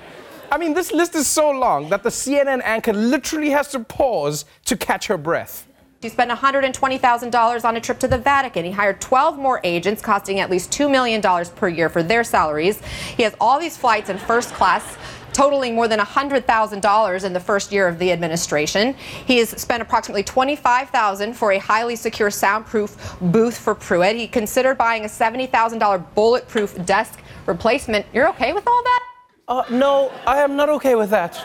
I 0.52 0.58
mean, 0.58 0.74
this 0.74 0.92
list 0.92 1.14
is 1.14 1.28
so 1.28 1.52
long 1.52 1.88
that 1.90 2.02
the 2.02 2.10
CNN 2.10 2.62
anchor 2.64 2.92
literally 2.92 3.52
has 3.52 3.68
to 3.74 3.82
pause 3.82 4.46
to 4.66 4.76
catch 4.76 5.06
her 5.06 5.18
breath. 5.18 5.68
He 6.02 6.10
spent 6.10 6.32
$120,000 6.32 7.66
on 7.66 7.76
a 7.76 7.80
trip 7.80 8.00
to 8.00 8.08
the 8.08 8.18
Vatican. 8.18 8.66
He 8.66 8.72
hired 8.72 9.00
12 9.00 9.38
more 9.38 9.62
agents, 9.64 10.02
costing 10.02 10.40
at 10.40 10.50
least 10.50 10.72
$2 10.72 10.90
million 10.90 11.22
per 11.56 11.68
year 11.68 11.90
for 11.90 12.02
their 12.02 12.24
salaries. 12.24 12.82
He 13.16 13.22
has 13.22 13.36
all 13.40 13.60
these 13.60 13.78
flights 13.78 14.10
in 14.10 14.18
first 14.18 14.54
class 14.56 14.98
totaling 15.38 15.76
more 15.76 15.88
than 15.88 16.00
$100,000 16.00 17.24
in 17.24 17.32
the 17.32 17.40
first 17.40 17.72
year 17.72 17.88
of 17.88 18.00
the 18.00 18.12
administration. 18.12 18.96
He 19.28 19.38
has 19.38 19.50
spent 19.50 19.84
approximately 19.84 20.24
$25,000 20.24 21.36
for 21.36 21.52
a 21.52 21.60
highly 21.60 21.96
secure 21.96 22.32
soundproof 22.32 23.16
booth 23.22 23.56
for 23.56 23.76
Pruitt. 23.76 24.16
He 24.16 24.28
considered 24.28 24.80
buying 24.80 25.06
a 25.06 25.08
$70,000 25.08 26.16
bulletproof 26.16 26.84
desk 26.88 27.20
replacement. 27.46 28.08
You're 28.14 28.28
okay 28.30 28.52
with 28.52 28.66
all 28.66 28.82
that? 28.84 29.04
Uh, 29.48 29.64
no, 29.70 30.12
I 30.26 30.38
am 30.38 30.56
not 30.56 30.70
okay 30.70 30.96
with 30.96 31.12
that. 31.12 31.38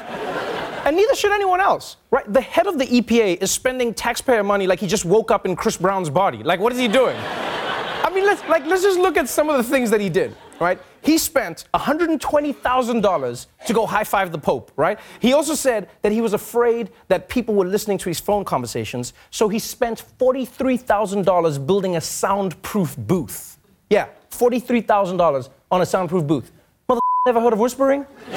And 0.86 0.96
neither 0.96 1.14
should 1.14 1.32
anyone 1.32 1.60
else, 1.60 1.98
right? 2.10 2.24
The 2.32 2.40
head 2.40 2.66
of 2.66 2.78
the 2.78 2.86
EPA 2.86 3.42
is 3.42 3.50
spending 3.50 3.92
taxpayer 3.92 4.42
money 4.42 4.66
like 4.66 4.80
he 4.80 4.86
just 4.86 5.04
woke 5.04 5.30
up 5.30 5.44
in 5.44 5.54
Chris 5.54 5.76
Brown's 5.76 6.08
body. 6.08 6.42
Like, 6.42 6.60
what 6.60 6.72
is 6.72 6.78
he 6.78 6.88
doing? 6.88 7.16
I 7.18 8.10
mean, 8.12 8.24
let's 8.24 8.42
like 8.48 8.64
let's 8.64 8.82
just 8.82 8.98
look 8.98 9.16
at 9.18 9.28
some 9.28 9.50
of 9.50 9.58
the 9.58 9.62
things 9.62 9.90
that 9.90 10.00
he 10.00 10.08
did 10.08 10.34
right? 10.62 10.78
He 11.02 11.18
spent 11.18 11.64
$120,000 11.74 13.46
to 13.66 13.72
go 13.72 13.86
high 13.86 14.04
five 14.04 14.30
the 14.30 14.38
Pope, 14.38 14.70
right? 14.76 14.98
He 15.18 15.32
also 15.32 15.54
said 15.54 15.88
that 16.02 16.12
he 16.12 16.20
was 16.20 16.32
afraid 16.32 16.90
that 17.08 17.28
people 17.28 17.56
were 17.56 17.66
listening 17.66 17.98
to 17.98 18.08
his 18.08 18.20
phone 18.20 18.44
conversations, 18.44 19.12
so 19.30 19.48
he 19.48 19.58
spent 19.58 20.04
$43,000 20.18 21.66
building 21.66 21.96
a 21.96 22.00
soundproof 22.00 22.96
booth. 22.96 23.58
Yeah, 23.90 24.06
$43,000 24.30 25.48
on 25.72 25.80
a 25.82 25.86
soundproof 25.86 26.24
booth. 26.24 26.52
Mother 26.88 27.00
never 27.26 27.40
heard 27.40 27.52
of 27.52 27.58
whispering? 27.58 28.06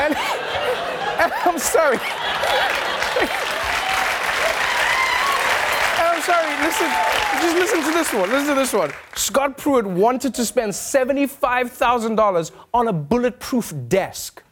and, 0.00 0.16
and 1.22 1.32
I'm 1.32 1.58
sorry. 1.58 1.98
I'm 6.02 6.20
sorry, 6.22 6.60
listen, 6.80 7.40
just 7.40 7.56
listen 7.56 7.82
to 7.84 7.90
this 7.90 8.12
one. 8.12 8.30
Listen 8.30 8.48
to 8.48 8.54
this 8.54 8.72
one. 8.72 8.92
Scott 9.14 9.56
Pruitt 9.58 9.86
wanted 9.86 10.34
to 10.34 10.44
spend 10.44 10.72
$75,000 10.72 12.50
on 12.72 12.88
a 12.88 12.92
bulletproof 12.92 13.72
desk, 13.88 14.42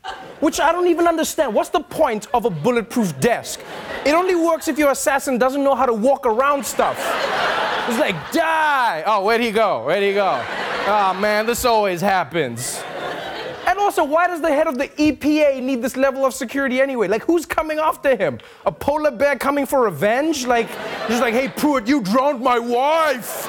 which 0.40 0.60
I 0.60 0.72
don't 0.72 0.88
even 0.88 1.06
understand. 1.06 1.54
What's 1.54 1.70
the 1.70 1.80
point 1.80 2.28
of 2.34 2.44
a 2.44 2.50
bulletproof 2.50 3.18
desk? 3.20 3.60
It 4.04 4.12
only 4.14 4.34
works 4.34 4.68
if 4.68 4.78
your 4.78 4.90
assassin 4.90 5.38
doesn't 5.38 5.62
know 5.62 5.74
how 5.74 5.86
to 5.86 5.94
walk 5.94 6.26
around 6.26 6.64
stuff. 6.64 6.96
It's 7.88 7.98
like, 7.98 8.16
die! 8.32 9.02
Oh, 9.06 9.24
where'd 9.24 9.40
he 9.40 9.50
go? 9.50 9.84
Where'd 9.84 10.02
he 10.02 10.12
go? 10.12 10.44
Oh, 10.86 11.14
man, 11.18 11.46
this 11.46 11.64
always 11.64 12.00
happens. 12.00 12.82
And 13.88 13.96
also, 13.96 14.04
why 14.04 14.26
does 14.26 14.42
the 14.42 14.50
head 14.50 14.66
of 14.66 14.76
the 14.76 14.88
EPA 14.88 15.62
need 15.62 15.80
this 15.80 15.96
level 15.96 16.26
of 16.26 16.34
security 16.34 16.78
anyway? 16.78 17.08
Like, 17.08 17.22
who's 17.22 17.46
coming 17.46 17.78
after 17.78 18.14
him? 18.14 18.38
A 18.66 18.70
polar 18.70 19.10
bear 19.10 19.34
coming 19.34 19.64
for 19.64 19.80
revenge? 19.80 20.46
Like, 20.46 20.68
just 21.08 21.22
like, 21.22 21.32
hey, 21.32 21.48
Pruitt, 21.48 21.88
you 21.88 22.02
drowned 22.02 22.42
my 22.42 22.58
wife. 22.58 23.48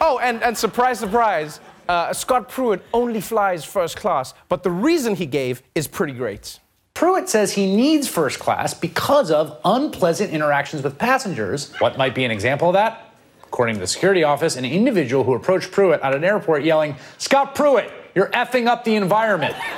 Oh, 0.00 0.18
and, 0.20 0.42
and 0.42 0.58
surprise, 0.58 0.98
surprise, 0.98 1.60
uh, 1.88 2.12
Scott 2.12 2.48
Pruitt 2.48 2.82
only 2.92 3.20
flies 3.20 3.64
first 3.64 3.96
class, 3.96 4.34
but 4.48 4.64
the 4.64 4.72
reason 4.72 5.14
he 5.14 5.26
gave 5.26 5.62
is 5.76 5.86
pretty 5.86 6.12
great. 6.12 6.58
Pruitt 6.92 7.28
says 7.28 7.52
he 7.52 7.72
needs 7.76 8.08
first 8.08 8.40
class 8.40 8.74
because 8.74 9.30
of 9.30 9.56
unpleasant 9.64 10.32
interactions 10.32 10.82
with 10.82 10.98
passengers. 10.98 11.72
What 11.78 11.96
might 11.96 12.16
be 12.16 12.24
an 12.24 12.32
example 12.32 12.70
of 12.70 12.74
that? 12.74 13.14
According 13.44 13.76
to 13.76 13.80
the 13.82 13.86
security 13.86 14.24
office, 14.24 14.56
an 14.56 14.64
individual 14.64 15.22
who 15.22 15.34
approached 15.34 15.70
Pruitt 15.70 16.00
at 16.00 16.12
an 16.12 16.24
airport 16.24 16.64
yelling, 16.64 16.96
Scott 17.18 17.54
Pruitt, 17.54 17.92
you're 18.14 18.28
effing 18.28 18.66
up 18.66 18.84
the 18.84 18.96
environment. 18.96 19.54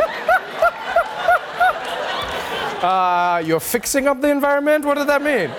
uh, 2.83 3.43
you're 3.45 3.61
fixing 3.61 4.09
up 4.09 4.21
the 4.21 4.31
environment? 4.31 4.85
What 4.85 4.95
does 4.95 5.07
that 5.07 5.23
mean? 5.23 5.51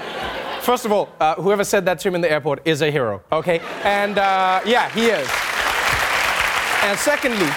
First 0.62 0.86
of 0.86 0.92
all, 0.92 1.10
uh, 1.20 1.36
whoever 1.36 1.64
said 1.64 1.86
that 1.86 2.00
to 2.00 2.08
him 2.08 2.16
in 2.16 2.22
the 2.22 2.32
airport 2.32 2.66
is 2.66 2.82
a 2.82 2.90
hero, 2.90 3.22
okay? 3.32 3.60
And 3.84 4.18
uh, 4.18 4.62
yeah, 4.66 4.90
he 4.90 5.08
is. 5.08 5.28
And 6.84 6.98
secondly, 6.98 7.50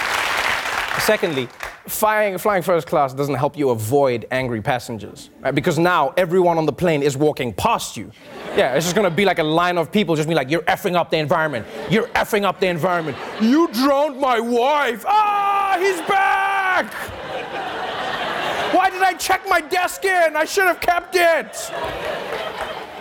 secondly, 0.99 1.49
flying, 1.86 2.38
flying 2.38 2.62
first 2.62 2.86
class 2.86 3.14
doesn't 3.14 3.34
help 3.34 3.56
you 3.56 3.70
avoid 3.70 4.26
angry 4.30 4.60
passengers, 4.60 5.30
right? 5.40 5.54
Because 5.54 5.78
now 5.78 6.12
everyone 6.16 6.58
on 6.58 6.66
the 6.66 6.72
plane 6.72 7.02
is 7.02 7.16
walking 7.16 7.52
past 7.52 7.96
you. 7.96 8.10
Yeah, 8.56 8.74
it's 8.74 8.86
just 8.86 8.96
gonna 8.96 9.10
be 9.10 9.24
like 9.24 9.38
a 9.38 9.44
line 9.44 9.78
of 9.78 9.92
people 9.92 10.16
just 10.16 10.28
be 10.28 10.34
like, 10.34 10.50
you're 10.50 10.62
effing 10.62 10.94
up 10.94 11.10
the 11.10 11.18
environment. 11.18 11.66
You're 11.90 12.08
effing 12.08 12.44
up 12.44 12.60
the 12.60 12.66
environment. 12.66 13.16
You 13.40 13.68
drowned 13.68 14.20
my 14.20 14.40
wife. 14.40 15.04
Ah, 15.06 15.76
he's 15.78 16.00
back. 16.08 16.92
Why 18.74 18.90
did 18.90 19.02
I 19.02 19.14
check 19.14 19.42
my 19.48 19.60
desk 19.60 20.04
in? 20.04 20.36
I 20.36 20.44
should 20.44 20.66
have 20.66 20.80
kept 20.80 21.14
it. 21.16 21.72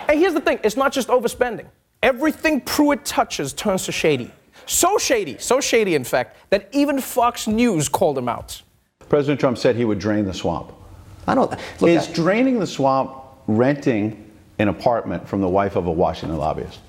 And 0.08 0.18
here's 0.18 0.34
the 0.34 0.40
thing 0.40 0.60
it's 0.62 0.76
not 0.76 0.92
just 0.92 1.08
overspending. 1.08 1.66
Everything 2.02 2.60
Pruitt 2.60 3.04
touches 3.04 3.52
turns 3.52 3.84
to 3.86 3.92
shady. 3.92 4.30
So 4.66 4.98
shady, 4.98 5.38
so 5.38 5.60
shady, 5.60 5.94
in 5.94 6.04
fact, 6.04 6.36
that 6.50 6.68
even 6.72 7.00
Fox 7.00 7.46
News 7.46 7.88
called 7.88 8.18
him 8.18 8.28
out. 8.28 8.62
President 9.08 9.40
Trump 9.40 9.58
said 9.58 9.76
he 9.76 9.84
would 9.84 9.98
drain 9.98 10.24
the 10.24 10.34
swamp. 10.34 10.72
I 11.26 11.34
don't. 11.34 11.50
Look, 11.80 11.90
is 11.90 12.06
draining 12.08 12.58
the 12.58 12.66
swamp 12.66 13.12
renting 13.46 14.30
an 14.58 14.68
apartment 14.68 15.28
from 15.28 15.40
the 15.40 15.48
wife 15.48 15.76
of 15.76 15.86
a 15.86 15.92
Washington 15.92 16.38
lobbyist? 16.38 16.80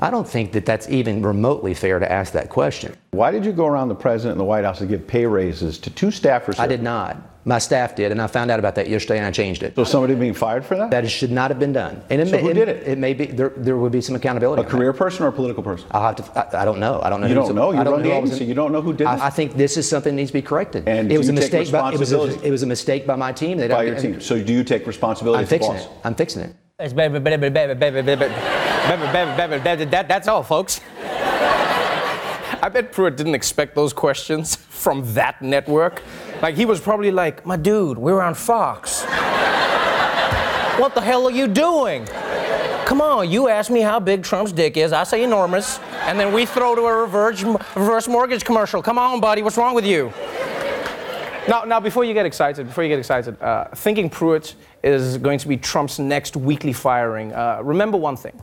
I 0.00 0.10
don't 0.10 0.28
think 0.28 0.52
that 0.52 0.64
that's 0.64 0.88
even 0.88 1.22
remotely 1.22 1.74
fair 1.74 1.98
to 1.98 2.10
ask 2.10 2.32
that 2.32 2.50
question. 2.50 2.96
Why 3.10 3.30
did 3.30 3.44
you 3.44 3.52
go 3.52 3.66
around 3.66 3.88
the 3.88 3.94
president 3.94 4.32
and 4.32 4.40
the 4.40 4.44
White 4.44 4.64
House 4.64 4.78
to 4.78 4.86
give 4.86 5.06
pay 5.06 5.26
raises 5.26 5.78
to 5.78 5.90
two 5.90 6.08
staffers? 6.08 6.58
I 6.58 6.66
did 6.66 6.82
not. 6.82 7.16
My 7.48 7.58
staff 7.58 7.96
did, 7.96 8.12
and 8.12 8.20
I 8.20 8.26
found 8.26 8.50
out 8.50 8.58
about 8.58 8.74
that 8.74 8.90
yesterday, 8.90 9.16
and 9.16 9.26
I 9.26 9.30
changed 9.30 9.62
it. 9.62 9.74
So 9.74 9.82
somebody 9.82 10.14
being 10.14 10.34
fired 10.34 10.66
for 10.66 10.76
that? 10.76 10.90
That 10.90 11.10
should 11.10 11.30
not 11.30 11.50
have 11.50 11.58
been 11.58 11.72
done. 11.72 12.02
And 12.10 12.20
it 12.20 12.26
so 12.26 12.32
may, 12.32 12.42
who 12.42 12.52
did 12.52 12.68
it, 12.68 12.86
it? 12.86 12.98
May 12.98 13.14
be 13.14 13.24
there. 13.24 13.54
There 13.56 13.78
would 13.78 13.90
be 13.90 14.02
some 14.02 14.14
accountability. 14.14 14.60
A 14.60 14.66
career 14.66 14.92
that. 14.92 14.98
person 14.98 15.24
or 15.24 15.28
a 15.28 15.32
political 15.32 15.62
person? 15.62 15.88
I'll 15.90 16.02
have 16.02 16.16
to. 16.16 16.56
I, 16.58 16.60
I 16.60 16.64
don't 16.66 16.78
know. 16.78 17.00
I 17.02 17.08
don't 17.08 17.22
know. 17.22 17.26
You 17.26 17.34
don't 17.34 17.54
know. 17.54 17.72
You 17.72 17.78
I 17.78 17.84
don't 17.84 18.02
know. 18.02 18.12
Agency. 18.12 18.44
You 18.44 18.52
don't 18.52 18.70
know 18.70 18.82
who 18.82 18.92
did 18.92 19.04
it. 19.04 19.08
I, 19.08 19.30
think 19.30 19.54
this 19.54 19.78
is 19.78 19.88
something 19.88 20.14
that 20.14 20.20
needs 20.20 20.28
to 20.28 20.34
be 20.34 20.42
corrected. 20.42 20.86
And 20.86 21.10
it 21.10 21.16
was 21.16 21.30
a 21.30 21.32
mistake. 21.32 21.72
By, 21.72 21.94
it 21.94 21.98
was 21.98 22.12
a, 22.12 22.38
it 22.42 22.50
was 22.50 22.62
a 22.62 22.66
mistake 22.66 23.06
by 23.06 23.16
my 23.16 23.32
team. 23.32 23.56
They 23.56 23.68
by 23.68 23.84
your 23.84 23.98
team. 23.98 24.20
So 24.20 24.42
do 24.42 24.52
you 24.52 24.62
take 24.62 24.86
responsibility? 24.86 25.40
I'm 25.40 25.46
fixing 25.46 25.72
it. 25.72 25.88
I'm 26.04 26.14
fixing 26.14 26.42
it. 26.42 26.54
That's 30.08 30.28
all, 30.28 30.42
folks. 30.42 30.82
I 32.60 32.68
bet 32.68 32.92
Pruitt 32.92 33.16
didn't 33.16 33.36
expect 33.36 33.74
those 33.74 33.94
questions 33.94 34.56
from 34.56 35.14
that 35.14 35.40
network. 35.40 36.02
Like, 36.40 36.54
he 36.54 36.64
was 36.64 36.80
probably 36.80 37.10
like, 37.10 37.44
my 37.44 37.56
dude, 37.56 37.98
we're 37.98 38.20
on 38.20 38.34
Fox. 38.34 39.02
what 40.78 40.94
the 40.94 41.00
hell 41.00 41.26
are 41.26 41.32
you 41.32 41.48
doing? 41.48 42.06
Come 42.86 43.00
on, 43.00 43.30
you 43.30 43.48
ask 43.48 43.70
me 43.70 43.80
how 43.80 44.00
big 44.00 44.22
Trump's 44.22 44.52
dick 44.52 44.76
is. 44.76 44.92
I 44.92 45.04
say 45.04 45.24
enormous. 45.24 45.78
And 46.02 46.18
then 46.18 46.32
we 46.32 46.46
throw 46.46 46.74
to 46.74 46.82
a 46.82 47.02
reverse, 47.02 47.42
reverse 47.42 48.08
mortgage 48.08 48.44
commercial. 48.44 48.82
Come 48.82 48.98
on, 48.98 49.20
buddy, 49.20 49.42
what's 49.42 49.58
wrong 49.58 49.74
with 49.74 49.84
you? 49.84 50.12
Now, 51.48 51.64
now, 51.64 51.80
before 51.80 52.04
you 52.04 52.14
get 52.14 52.26
excited, 52.26 52.66
before 52.66 52.84
you 52.84 52.90
get 52.90 52.98
excited, 52.98 53.40
uh, 53.42 53.68
thinking 53.74 54.08
Pruitt 54.08 54.54
is 54.82 55.18
going 55.18 55.38
to 55.38 55.48
be 55.48 55.56
Trump's 55.56 55.98
next 55.98 56.36
weekly 56.36 56.72
firing. 56.74 57.32
Uh, 57.32 57.60
remember 57.62 57.96
one 57.96 58.16
thing: 58.16 58.38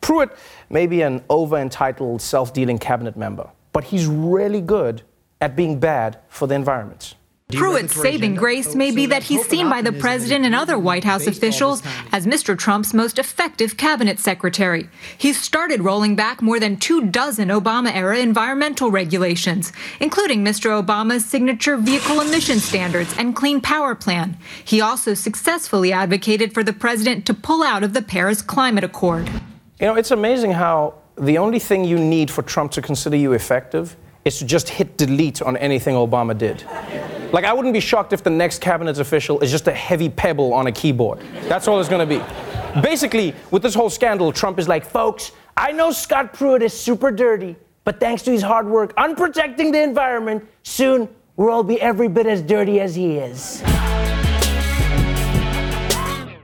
Pruitt 0.00 0.30
may 0.70 0.86
be 0.86 1.02
an 1.02 1.22
over-entitled, 1.28 2.22
self-dealing 2.22 2.78
cabinet 2.78 3.16
member, 3.16 3.50
but 3.72 3.82
he's 3.82 4.06
really 4.06 4.60
good 4.60 5.02
at 5.40 5.56
being 5.56 5.80
bad 5.80 6.20
for 6.28 6.46
the 6.46 6.54
environment. 6.54 7.14
Pruitt's 7.52 7.94
saving 7.94 8.34
grace 8.34 8.74
may 8.74 8.90
be 8.90 9.06
that 9.06 9.22
he's 9.22 9.46
seen 9.46 9.68
by 9.68 9.82
the 9.82 9.92
president 9.92 10.44
and 10.44 10.54
other 10.54 10.78
White 10.78 11.04
House 11.04 11.26
officials 11.26 11.82
as 12.10 12.26
Mr. 12.26 12.56
Trump's 12.56 12.94
most 12.94 13.18
effective 13.18 13.76
cabinet 13.76 14.18
secretary. 14.18 14.88
He's 15.18 15.40
started 15.40 15.82
rolling 15.82 16.16
back 16.16 16.42
more 16.42 16.58
than 16.58 16.76
two 16.76 17.06
dozen 17.06 17.48
Obama 17.48 17.94
era 17.94 18.18
environmental 18.18 18.90
regulations, 18.90 19.72
including 20.00 20.44
Mr. 20.44 20.82
Obama's 20.82 21.24
signature 21.24 21.76
vehicle 21.76 22.20
emission 22.20 22.58
standards 22.60 23.14
and 23.18 23.36
Clean 23.36 23.60
Power 23.60 23.94
Plan. 23.94 24.36
He 24.64 24.80
also 24.80 25.14
successfully 25.14 25.92
advocated 25.92 26.54
for 26.54 26.64
the 26.64 26.72
president 26.72 27.26
to 27.26 27.34
pull 27.34 27.62
out 27.62 27.82
of 27.82 27.92
the 27.92 28.02
Paris 28.02 28.42
Climate 28.42 28.84
Accord. 28.84 29.28
You 29.80 29.86
know, 29.86 29.96
it's 29.96 30.10
amazing 30.10 30.52
how 30.52 30.94
the 31.16 31.38
only 31.38 31.58
thing 31.58 31.84
you 31.84 31.98
need 31.98 32.30
for 32.30 32.42
Trump 32.42 32.72
to 32.72 32.82
consider 32.82 33.16
you 33.16 33.32
effective 33.32 33.96
is 34.24 34.38
to 34.38 34.46
just 34.46 34.70
hit 34.70 34.96
delete 34.96 35.42
on 35.42 35.56
anything 35.58 35.94
Obama 35.94 36.36
did. 36.36 36.64
Like, 37.34 37.46
I 37.46 37.52
wouldn't 37.52 37.74
be 37.74 37.80
shocked 37.80 38.12
if 38.12 38.22
the 38.22 38.30
next 38.30 38.60
cabinet 38.60 39.00
official 39.00 39.40
is 39.40 39.50
just 39.50 39.66
a 39.66 39.72
heavy 39.72 40.08
pebble 40.08 40.54
on 40.54 40.68
a 40.68 40.72
keyboard. 40.72 41.18
That's 41.48 41.66
all 41.66 41.80
it's 41.80 41.88
gonna 41.88 42.06
be. 42.06 42.22
Basically, 42.80 43.34
with 43.50 43.60
this 43.60 43.74
whole 43.74 43.90
scandal, 43.90 44.30
Trump 44.30 44.60
is 44.60 44.68
like, 44.68 44.86
folks, 44.86 45.32
I 45.56 45.72
know 45.72 45.90
Scott 45.90 46.32
Pruitt 46.32 46.62
is 46.62 46.72
super 46.72 47.10
dirty, 47.10 47.56
but 47.82 47.98
thanks 47.98 48.22
to 48.22 48.30
his 48.30 48.40
hard 48.40 48.68
work 48.68 48.94
on 48.96 49.16
protecting 49.16 49.72
the 49.72 49.82
environment, 49.82 50.46
soon 50.62 51.08
we'll 51.34 51.50
all 51.50 51.64
be 51.64 51.80
every 51.80 52.06
bit 52.06 52.28
as 52.28 52.40
dirty 52.40 52.78
as 52.78 52.94
he 52.94 53.16
is. 53.16 53.62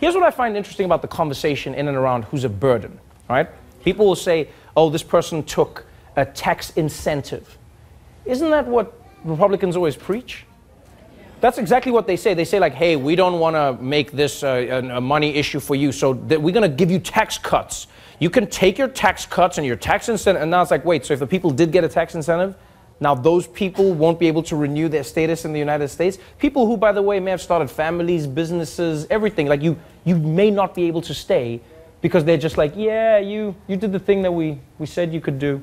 Here's 0.01 0.17
what 0.17 0.25
I 0.25 0.33
find 0.33 0.57
interesting 0.57 0.87
about 0.87 1.03
the 1.03 1.09
conversation 1.09 1.73
in 1.73 1.87
and 1.87 1.97
around 1.97 2.25
who's 2.25 2.43
a 2.43 2.49
burden, 2.49 2.99
right? 3.29 3.49
People 3.85 4.07
will 4.07 4.17
say, 4.17 4.49
oh, 4.77 4.91
this 4.91 5.05
person 5.05 5.45
took 5.45 5.87
a 6.17 6.25
tax 6.25 6.71
incentive. 6.71 7.59
Isn't 8.25 8.51
that 8.51 8.67
what 8.67 9.01
Republicans 9.23 9.77
always 9.77 9.95
preach? 9.95 10.47
That's 11.41 11.57
exactly 11.57 11.91
what 11.91 12.07
they 12.07 12.17
say. 12.17 12.35
They 12.35 12.45
say, 12.45 12.59
like, 12.59 12.75
hey, 12.75 12.97
we 12.97 13.17
don't 13.17 13.41
want 13.41 13.57
to 13.57 13.83
make 13.83 14.13
this 14.13 14.43
uh, 14.43 14.67
a, 14.71 14.97
a, 14.97 15.01
money 15.01 15.37
issue 15.37 15.59
for 15.59 15.75
you, 15.75 15.91
so 15.91 16.15
that 16.15 16.41
we're 16.41 16.53
going 16.53 16.71
to 16.71 16.77
give 16.77 16.91
you 16.91 16.99
tax 16.99 17.39
cuts. 17.39 17.87
You 18.19 18.29
can 18.29 18.47
take 18.47 18.77
your 18.77 18.89
tax 18.89 19.25
cuts 19.25 19.57
and 19.57 19.67
your 19.67 19.77
tax 19.77 20.11
incentive. 20.11 20.43
And 20.43 20.51
now 20.51 20.61
it's 20.61 20.71
like, 20.71 20.85
wait, 20.85 21.07
so 21.07 21.15
if 21.15 21.21
the 21.21 21.27
people 21.27 21.51
did 21.51 21.73
get 21.73 21.85
a 21.85 21.89
tax 21.89 22.15
incentive, 22.15 22.55
now 23.01 23.15
those 23.15 23.47
people 23.47 23.95
won't 23.95 24.19
be 24.19 24.29
able 24.29 24.43
to 24.45 24.57
renew 24.57 24.91
their 24.91 25.03
status 25.03 25.47
in 25.47 25.55
the 25.55 25.59
United 25.59 25.89
States. 25.89 26.19
People 26.39 26.67
who, 26.67 26.77
by 26.77 26.93
the 26.93 27.01
way, 27.01 27.19
may 27.19 27.31
have 27.31 27.41
started 27.41 27.71
families, 27.71 28.27
businesses, 28.27 29.07
everything. 29.09 29.47
Like 29.47 29.63
you, 29.63 29.79
you 30.05 30.17
may 30.17 30.51
not 30.51 30.75
be 30.75 30.85
able 30.85 31.01
to 31.03 31.15
stay 31.15 31.63
because 32.03 32.25
they're 32.25 32.37
just 32.37 32.59
like, 32.59 32.75
yeah, 32.77 33.17
you, 33.17 33.55
you 33.67 33.77
did 33.77 33.93
the 33.93 33.99
thing 33.99 34.21
that 34.23 34.33
we, 34.33 34.59
we 34.79 34.85
said 34.85 35.15
you 35.15 35.23
could 35.23 35.39
do. 35.39 35.63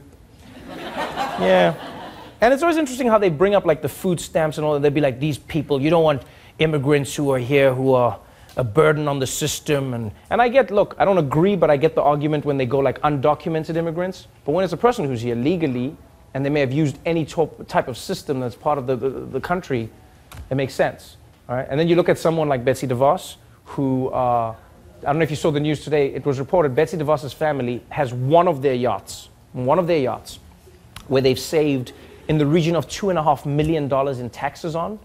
yeah. 0.75 1.97
And 2.39 2.53
it's 2.53 2.62
always 2.62 2.77
interesting 2.77 3.08
how 3.08 3.17
they 3.17 3.29
bring 3.29 3.56
up 3.56 3.65
like 3.65 3.82
the 3.82 3.89
food 3.89 4.20
stamps 4.20 4.58
and 4.58 4.65
all 4.65 4.74
that. 4.74 4.82
They'd 4.82 4.94
be 4.94 5.01
like, 5.01 5.20
these 5.20 5.38
people, 5.38 5.82
you 5.82 5.89
don't 5.89 6.03
want 6.03 6.24
immigrants 6.60 7.15
who 7.15 7.32
are 7.32 7.39
here 7.39 7.74
who 7.74 7.94
are 7.94 8.20
a 8.56 8.63
burden 8.63 9.08
on 9.08 9.20
the 9.20 9.27
system. 9.27 9.94
And, 9.94 10.12
and 10.29 10.41
I 10.41 10.50
get, 10.50 10.72
look, 10.72 10.96
I 10.98 11.06
don't 11.06 11.17
agree, 11.17 11.56
but 11.56 11.70
I 11.70 11.77
get 11.77 11.96
the 11.96 12.01
argument 12.01 12.46
when 12.46 12.58
they 12.58 12.65
go 12.65 12.79
like 12.79 13.00
undocumented 13.01 13.75
immigrants. 13.75 14.27
But 14.46 14.51
when 14.51 14.63
it's 14.63 14.74
a 14.74 14.77
person 14.77 15.06
who's 15.06 15.22
here 15.22 15.36
legally 15.36 15.96
and 16.34 16.46
they 16.46 16.50
may 16.50 16.60
have 16.60 16.74
used 16.74 16.98
any 17.06 17.25
type 17.25 17.88
of 17.88 17.98
system 17.98 18.39
that's 18.39 18.56
part 18.56 18.77
of 18.77 18.88
the, 18.88 18.96
the, 18.96 19.10
the 19.10 19.39
country, 19.39 19.89
it 20.50 20.56
makes 20.56 20.74
sense. 20.74 21.17
All 21.50 21.56
right? 21.56 21.67
And 21.70 21.79
then 21.79 21.88
you 21.88 21.96
look 21.96 22.10
at 22.10 22.17
someone 22.17 22.50
like 22.50 22.65
Betsy 22.65 22.88
DeVos, 22.88 23.36
who, 23.65 24.10
uh, 24.10 24.56
I 25.01 25.06
don't 25.06 25.17
know 25.17 25.24
if 25.24 25.29
you 25.29 25.36
saw 25.36 25.51
the 25.51 25.60
news 25.60 25.84
today, 25.84 26.13
it 26.13 26.25
was 26.25 26.39
reported 26.39 26.75
Betsy 26.75 26.98
DeVos's 26.98 27.34
family 27.34 27.84
has 27.89 28.13
one 28.13 28.48
of 28.48 28.62
their 28.62 28.74
yachts, 28.74 29.29
one 29.53 29.79
of 29.79 29.88
their 29.88 30.00
yachts, 30.00 30.40
where 31.07 31.22
they've 31.22 31.40
saved 31.40 31.94
in 32.27 32.37
the 32.37 32.46
region 32.46 32.75
of 32.75 32.87
$2.5 32.87 33.46
million 33.46 33.92
in 34.20 34.29
taxes 34.29 34.75
on. 34.75 35.00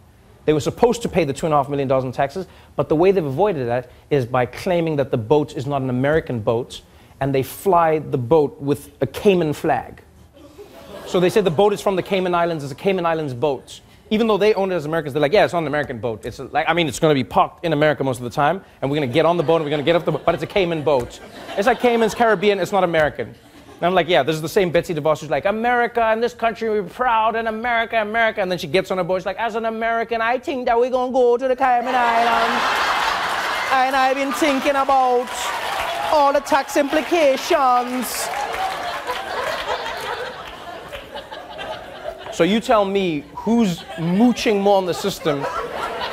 They 0.44 0.52
were 0.52 0.60
supposed 0.60 1.02
to 1.02 1.08
pay 1.08 1.24
the 1.24 1.32
$2.5 1.34 1.68
million 1.68 1.90
in 1.90 2.12
taxes, 2.12 2.46
but 2.74 2.88
the 2.88 2.96
way 2.96 3.12
they've 3.12 3.24
avoided 3.24 3.68
that 3.68 3.90
is 4.10 4.26
by 4.26 4.46
claiming 4.46 4.96
that 4.96 5.10
the 5.10 5.16
boat 5.16 5.56
is 5.56 5.66
not 5.66 5.82
an 5.82 5.90
American 5.90 6.40
boat, 6.40 6.82
and 7.20 7.32
they 7.32 7.44
fly 7.44 8.00
the 8.00 8.18
boat 8.18 8.60
with 8.60 8.90
a 9.00 9.06
Cayman 9.06 9.52
flag. 9.52 10.02
So 11.06 11.20
they 11.20 11.30
say 11.30 11.40
the 11.40 11.50
boat 11.50 11.72
is 11.72 11.80
from 11.80 11.94
the 11.94 12.02
Cayman 12.02 12.34
Islands, 12.34 12.64
it's 12.64 12.72
a 12.72 12.76
Cayman 12.76 13.06
Islands 13.06 13.34
boat. 13.34 13.80
Even 14.10 14.26
though 14.26 14.36
they 14.36 14.52
own 14.54 14.72
it 14.72 14.74
as 14.74 14.84
Americans, 14.84 15.14
they're 15.14 15.22
like, 15.22 15.32
yeah, 15.32 15.44
it's 15.44 15.52
not 15.52 15.60
an 15.60 15.68
American 15.68 15.98
boat. 15.98 16.26
It's 16.26 16.38
like, 16.38 16.68
I 16.68 16.74
mean, 16.74 16.88
it's 16.88 16.98
going 16.98 17.12
to 17.12 17.14
be 17.14 17.24
parked 17.24 17.64
in 17.64 17.72
America 17.72 18.02
most 18.02 18.18
of 18.18 18.24
the 18.24 18.30
time, 18.30 18.62
and 18.80 18.90
we're 18.90 18.98
going 18.98 19.08
to 19.08 19.14
get 19.14 19.24
on 19.24 19.36
the 19.36 19.42
boat 19.42 19.56
and 19.56 19.64
we're 19.64 19.70
going 19.70 19.80
to 19.80 19.84
get 19.84 19.94
off 19.94 20.04
the 20.04 20.12
boat, 20.12 20.24
but 20.24 20.34
it's 20.34 20.42
a 20.42 20.46
Cayman 20.46 20.82
boat. 20.82 21.20
It's 21.56 21.66
like 21.66 21.80
Cayman's 21.80 22.14
Caribbean, 22.14 22.58
it's 22.58 22.72
not 22.72 22.84
American. 22.84 23.34
And 23.82 23.88
I'm 23.88 23.94
like, 23.94 24.08
yeah, 24.08 24.22
this 24.22 24.36
is 24.36 24.42
the 24.42 24.48
same 24.48 24.70
Betsy 24.70 24.94
DeVos 24.94 25.22
who's 25.22 25.28
like, 25.28 25.44
America 25.44 26.04
and 26.04 26.22
this 26.22 26.34
country, 26.34 26.70
we're 26.70 26.84
proud, 26.84 27.34
and 27.34 27.48
America, 27.48 28.00
America. 28.00 28.40
And 28.40 28.48
then 28.48 28.56
she 28.56 28.68
gets 28.68 28.92
on 28.92 29.00
a 29.00 29.02
boat, 29.02 29.22
she's 29.22 29.26
like, 29.26 29.38
as 29.38 29.56
an 29.56 29.64
American, 29.64 30.20
I 30.20 30.38
think 30.38 30.66
that 30.66 30.78
we're 30.78 30.88
to 30.88 31.10
go 31.12 31.36
to 31.36 31.48
the 31.48 31.56
Cayman 31.56 31.92
Islands. 31.92 32.62
and 33.72 33.96
I've 33.96 34.14
been 34.14 34.32
thinking 34.34 34.76
about 34.76 35.28
all 36.12 36.32
the 36.32 36.38
tax 36.38 36.76
implications. 36.76 38.28
So 42.32 42.44
you 42.44 42.60
tell 42.60 42.84
me 42.84 43.24
who's 43.34 43.82
mooching 43.98 44.60
more 44.60 44.76
on 44.76 44.86
the 44.86 44.94
system 44.94 45.44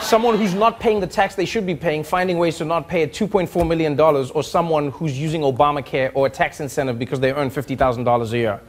someone 0.09 0.39
who's 0.39 0.55
not 0.55 0.79
paying 0.79 0.99
the 0.99 1.05
tax 1.05 1.35
they 1.35 1.45
should 1.45 1.67
be 1.67 1.75
paying, 1.75 2.03
finding 2.03 2.39
ways 2.39 2.57
to 2.57 2.65
not 2.65 2.87
pay 2.87 3.03
a 3.03 3.07
$2.4 3.07 3.67
million, 3.67 3.99
or 3.99 4.41
someone 4.41 4.89
who's 4.89 5.19
using 5.19 5.41
Obamacare 5.41 6.11
or 6.15 6.25
a 6.25 6.29
tax 6.31 6.59
incentive 6.61 6.97
because 6.97 7.19
they 7.19 7.31
earn 7.31 7.47
$50,000 7.51 8.31
a 8.31 8.37
year? 8.37 8.59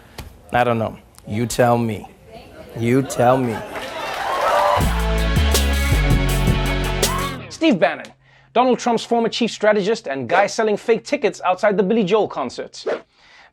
I 0.53 0.65
don't 0.65 0.77
know. 0.77 0.99
You 1.27 1.47
tell 1.47 1.79
me. 1.79 2.07
You 2.79 3.01
tell 3.01 3.39
me. 3.39 3.57
Steve 7.49 7.79
Bannon, 7.79 8.13
Donald 8.53 8.79
Trump's 8.79 9.07
former 9.07 9.31
chief 9.31 9.51
strategist 9.51 10.09
and 10.09 10.29
guy 10.29 10.47
selling 10.47 10.77
fake 10.77 11.05
tickets 11.05 11.41
outside 11.41 11.79
the 11.79 11.83
Billy 11.83 12.05
Joel 12.05 12.29
concerts. 12.29 12.87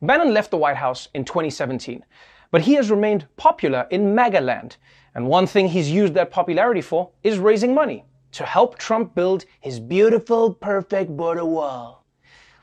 Bannon 0.02 0.34
left 0.34 0.50
the 0.50 0.58
White 0.58 0.76
House 0.76 1.08
in 1.14 1.24
2017, 1.24 2.04
but 2.50 2.60
he 2.60 2.74
has 2.74 2.90
remained 2.90 3.26
popular 3.38 3.86
in 3.90 4.14
MAGA 4.14 4.42
land 4.42 4.76
and 5.18 5.26
one 5.26 5.48
thing 5.48 5.66
he's 5.66 5.90
used 5.90 6.14
that 6.14 6.30
popularity 6.30 6.80
for 6.80 7.10
is 7.24 7.40
raising 7.40 7.74
money 7.74 8.04
to 8.30 8.44
help 8.46 8.78
Trump 8.78 9.16
build 9.16 9.46
his 9.60 9.80
beautiful, 9.80 10.54
perfect 10.54 11.10
border 11.10 11.44
wall. 11.44 12.04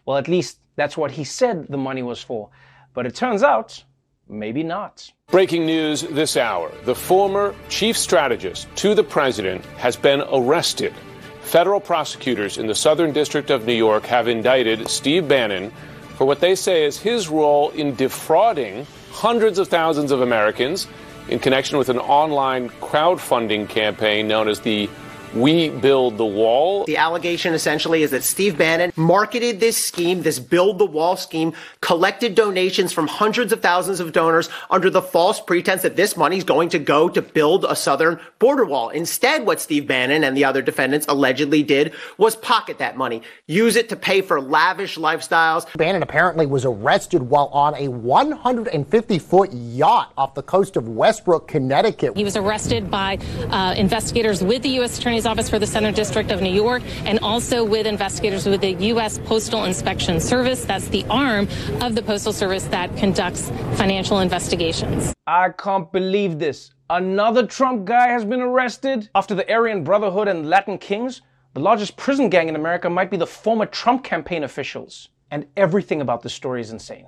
Well, 0.05 0.15
at 0.15 0.29
least 0.29 0.59
that's 0.77 0.95
what 0.95 1.11
he 1.11 1.25
said 1.25 1.67
the 1.67 1.75
money 1.75 2.01
was 2.01 2.21
for. 2.23 2.49
But 2.93 3.05
it 3.05 3.13
turns 3.13 3.43
out, 3.43 3.83
maybe 4.29 4.63
not. 4.63 5.11
Breaking 5.27 5.65
news 5.65 6.03
this 6.03 6.37
hour 6.37 6.71
the 6.85 6.95
former 6.95 7.53
chief 7.67 7.97
strategist 7.97 8.73
to 8.77 8.95
the 8.95 9.03
president 9.03 9.65
has 9.75 9.97
been 9.97 10.23
arrested. 10.31 10.93
Federal 11.41 11.81
prosecutors 11.81 12.57
in 12.57 12.67
the 12.67 12.75
Southern 12.85 13.11
District 13.11 13.49
of 13.49 13.65
New 13.65 13.73
York 13.73 14.05
have 14.05 14.29
indicted 14.29 14.87
Steve 14.87 15.27
Bannon 15.27 15.73
for 16.15 16.23
what 16.23 16.39
they 16.39 16.55
say 16.55 16.85
is 16.85 16.97
his 16.97 17.27
role 17.27 17.71
in 17.71 17.95
defrauding 17.95 18.87
hundreds 19.11 19.59
of 19.59 19.67
thousands 19.67 20.11
of 20.11 20.21
Americans 20.21 20.87
in 21.27 21.39
connection 21.39 21.77
with 21.77 21.89
an 21.89 21.97
online 21.99 22.69
crowdfunding 22.69 23.67
campaign 23.67 24.27
known 24.27 24.47
as 24.47 24.59
the 24.61 24.89
we 25.35 25.69
Build 25.69 26.17
the 26.17 26.25
Wall. 26.25 26.85
The 26.85 26.97
allegation 26.97 27.53
essentially 27.53 28.03
is 28.03 28.11
that 28.11 28.23
Steve 28.23 28.57
Bannon 28.57 28.93
marketed 28.95 29.59
this 29.59 29.83
scheme, 29.83 30.23
this 30.23 30.39
Build 30.39 30.79
the 30.79 30.85
Wall 30.85 31.17
scheme, 31.17 31.53
collected 31.81 32.35
donations 32.35 32.93
from 32.93 33.07
hundreds 33.07 33.51
of 33.51 33.61
thousands 33.61 33.99
of 33.99 34.13
donors 34.13 34.49
under 34.69 34.89
the 34.89 35.01
false 35.01 35.41
pretense 35.41 35.81
that 35.81 35.97
this 35.97 36.15
money 36.15 36.37
is 36.37 36.43
going 36.43 36.69
to 36.69 36.79
go 36.79 37.09
to 37.09 37.21
build 37.21 37.65
a 37.65 37.75
southern 37.75 38.19
border 38.39 38.65
wall. 38.65 38.89
Instead, 38.89 39.45
what 39.45 39.59
Steve 39.59 39.87
Bannon 39.87 40.23
and 40.23 40.37
the 40.37 40.45
other 40.45 40.61
defendants 40.61 41.05
allegedly 41.09 41.63
did 41.63 41.93
was 42.17 42.35
pocket 42.37 42.77
that 42.77 42.95
money, 42.95 43.21
use 43.47 43.75
it 43.75 43.89
to 43.89 43.95
pay 43.95 44.21
for 44.21 44.39
lavish 44.39 44.97
lifestyles. 44.97 45.65
Bannon 45.77 46.01
apparently 46.01 46.45
was 46.45 46.63
arrested 46.63 47.21
while 47.23 47.47
on 47.47 47.75
a 47.75 47.89
150 47.89 49.19
foot 49.19 49.51
yacht 49.51 50.13
off 50.17 50.33
the 50.33 50.43
coast 50.43 50.77
of 50.77 50.87
Westbrook, 50.87 51.47
Connecticut. 51.47 52.15
He 52.15 52.23
was 52.23 52.37
arrested 52.37 52.89
by 52.89 53.17
uh, 53.49 53.73
investigators 53.77 54.41
with 54.41 54.61
the 54.61 54.69
U.S. 54.69 54.97
Attorney's 54.97 55.24
Office 55.25 55.49
for 55.49 55.59
the 55.59 55.67
Center 55.67 55.91
District 55.91 56.31
of 56.31 56.41
New 56.41 56.53
York 56.53 56.83
and 57.05 57.19
also 57.19 57.63
with 57.63 57.87
investigators 57.87 58.45
with 58.45 58.61
the 58.61 58.73
U.S. 58.93 59.19
Postal 59.19 59.63
Inspection 59.65 60.19
Service. 60.19 60.65
That's 60.65 60.87
the 60.89 61.05
arm 61.09 61.47
of 61.81 61.95
the 61.95 62.01
Postal 62.01 62.33
Service 62.33 62.65
that 62.65 62.95
conducts 62.97 63.49
financial 63.75 64.19
investigations. 64.19 65.13
I 65.27 65.49
can't 65.49 65.91
believe 65.91 66.39
this. 66.39 66.71
Another 66.89 67.45
Trump 67.45 67.85
guy 67.85 68.09
has 68.09 68.23
been 68.25 68.41
arrested? 68.41 69.09
After 69.15 69.33
the 69.33 69.51
Aryan 69.51 69.83
Brotherhood 69.83 70.27
and 70.27 70.49
Latin 70.49 70.77
Kings, 70.77 71.21
the 71.53 71.59
largest 71.59 71.97
prison 71.97 72.29
gang 72.29 72.49
in 72.49 72.55
America 72.55 72.89
might 72.89 73.09
be 73.09 73.17
the 73.17 73.25
former 73.27 73.65
Trump 73.65 74.03
campaign 74.03 74.43
officials. 74.43 75.09
and 75.31 75.47
everything 75.57 76.01
about 76.01 76.21
this 76.21 76.33
story 76.33 76.61
is 76.61 76.71
insane. 76.71 77.07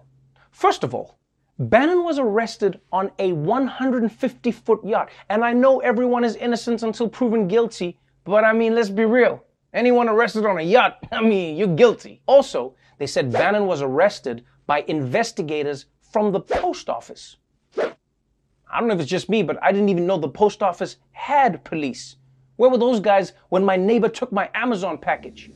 First 0.51 0.83
of 0.83 0.93
all, 0.95 1.17
Bannon 1.59 2.03
was 2.03 2.19
arrested 2.19 2.79
on 2.91 3.11
a 3.19 3.31
150 3.33 4.51
foot 4.51 4.79
yacht. 4.83 5.09
And 5.29 5.43
I 5.43 5.53
know 5.53 5.79
everyone 5.79 6.23
is 6.23 6.35
innocent 6.35 6.83
until 6.83 7.09
proven 7.09 7.47
guilty, 7.47 7.97
but 8.27 8.43
I 8.43 8.53
mean, 8.53 8.75
let's 8.75 8.89
be 8.89 9.05
real. 9.05 9.43
Anyone 9.73 10.09
arrested 10.09 10.45
on 10.45 10.57
a 10.57 10.61
yacht, 10.61 10.97
I 11.11 11.21
mean, 11.21 11.55
you're 11.55 11.75
guilty. 11.75 12.21
Also, 12.27 12.75
they 12.99 13.07
said 13.07 13.31
Bannon 13.31 13.65
was 13.65 13.81
arrested 13.81 14.43
by 14.65 14.83
investigators 14.87 15.85
from 16.11 16.31
the 16.31 16.41
post 16.41 16.89
office. 16.89 17.37
I 17.77 18.79
don't 18.79 18.89
know 18.89 18.95
if 18.95 18.99
it's 18.99 19.09
just 19.09 19.29
me, 19.29 19.43
but 19.43 19.61
I 19.63 19.71
didn't 19.71 19.89
even 19.89 20.05
know 20.05 20.17
the 20.17 20.27
post 20.27 20.61
office 20.61 20.97
had 21.11 21.63
police. 21.63 22.17
Where 22.57 22.69
were 22.69 22.77
those 22.77 22.99
guys 22.99 23.33
when 23.49 23.63
my 23.63 23.77
neighbor 23.77 24.09
took 24.09 24.31
my 24.31 24.49
Amazon 24.53 24.97
package? 24.97 25.51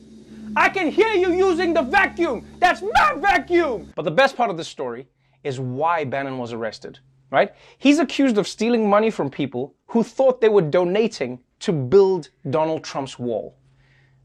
I 0.56 0.68
can 0.68 0.90
hear 0.90 1.08
you 1.08 1.32
using 1.32 1.74
the 1.74 1.82
vacuum. 1.82 2.46
That's 2.58 2.82
my 2.82 3.14
vacuum. 3.16 3.92
But 3.94 4.04
the 4.04 4.10
best 4.10 4.36
part 4.36 4.50
of 4.50 4.56
this 4.56 4.68
story 4.68 5.08
is 5.44 5.60
why 5.60 6.04
Bannon 6.04 6.38
was 6.38 6.52
arrested, 6.52 7.00
right? 7.30 7.52
He's 7.78 7.98
accused 7.98 8.38
of 8.38 8.48
stealing 8.48 8.88
money 8.88 9.10
from 9.10 9.30
people 9.30 9.74
who 9.86 10.02
thought 10.02 10.40
they 10.40 10.48
were 10.48 10.62
donating 10.62 11.40
to 11.62 11.72
build 11.72 12.30
Donald 12.50 12.82
Trump's 12.84 13.18
wall. 13.18 13.56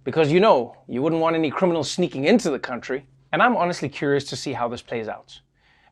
Because 0.03 0.31
you 0.31 0.39
know, 0.39 0.75
you 0.87 1.01
wouldn't 1.01 1.21
want 1.21 1.35
any 1.35 1.51
criminals 1.51 1.89
sneaking 1.89 2.25
into 2.25 2.49
the 2.49 2.59
country. 2.59 3.05
And 3.31 3.43
I'm 3.43 3.55
honestly 3.55 3.89
curious 3.89 4.23
to 4.25 4.35
see 4.35 4.53
how 4.53 4.67
this 4.67 4.81
plays 4.81 5.07
out. 5.07 5.39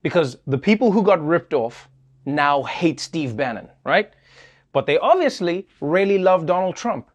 Because 0.01 0.37
the 0.47 0.57
people 0.57 0.91
who 0.91 1.03
got 1.03 1.23
ripped 1.23 1.53
off 1.53 1.87
now 2.25 2.63
hate 2.63 2.99
Steve 2.99 3.37
Bannon, 3.37 3.69
right? 3.83 4.11
But 4.71 4.87
they 4.87 4.97
obviously 4.97 5.67
really 5.81 6.17
love 6.17 6.45
Donald 6.45 6.75
Trump. 6.75 7.11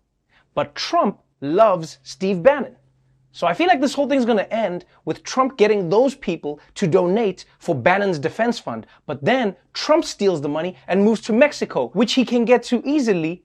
But 0.55 0.75
Trump 0.77 1.21
loves 1.41 1.99
Steve 2.03 2.43
Bannon. 2.43 2.77
So 3.33 3.47
I 3.47 3.55
feel 3.55 3.67
like 3.67 3.81
this 3.81 3.95
whole 3.95 4.09
thing's 4.09 4.25
going 4.25 4.39
to 4.39 4.53
end 4.53 4.85
with 5.05 5.25
Trump 5.25 5.57
getting 5.57 5.89
those 5.89 6.15
people 6.15 6.61
to 6.75 6.87
donate 6.87 7.45
for 7.59 7.75
Bannon's 7.75 8.19
defense 8.19 8.59
fund. 8.59 8.87
But 9.07 9.25
then 9.25 9.57
Trump 9.73 10.05
steals 10.05 10.41
the 10.41 10.49
money 10.49 10.77
and 10.87 11.05
moves 11.05 11.21
to 11.23 11.33
Mexico, 11.33 11.89
which 11.95 12.15
he 12.15 12.25
can 12.25 12.45
get 12.45 12.63
to 12.65 12.83
easily 12.85 13.45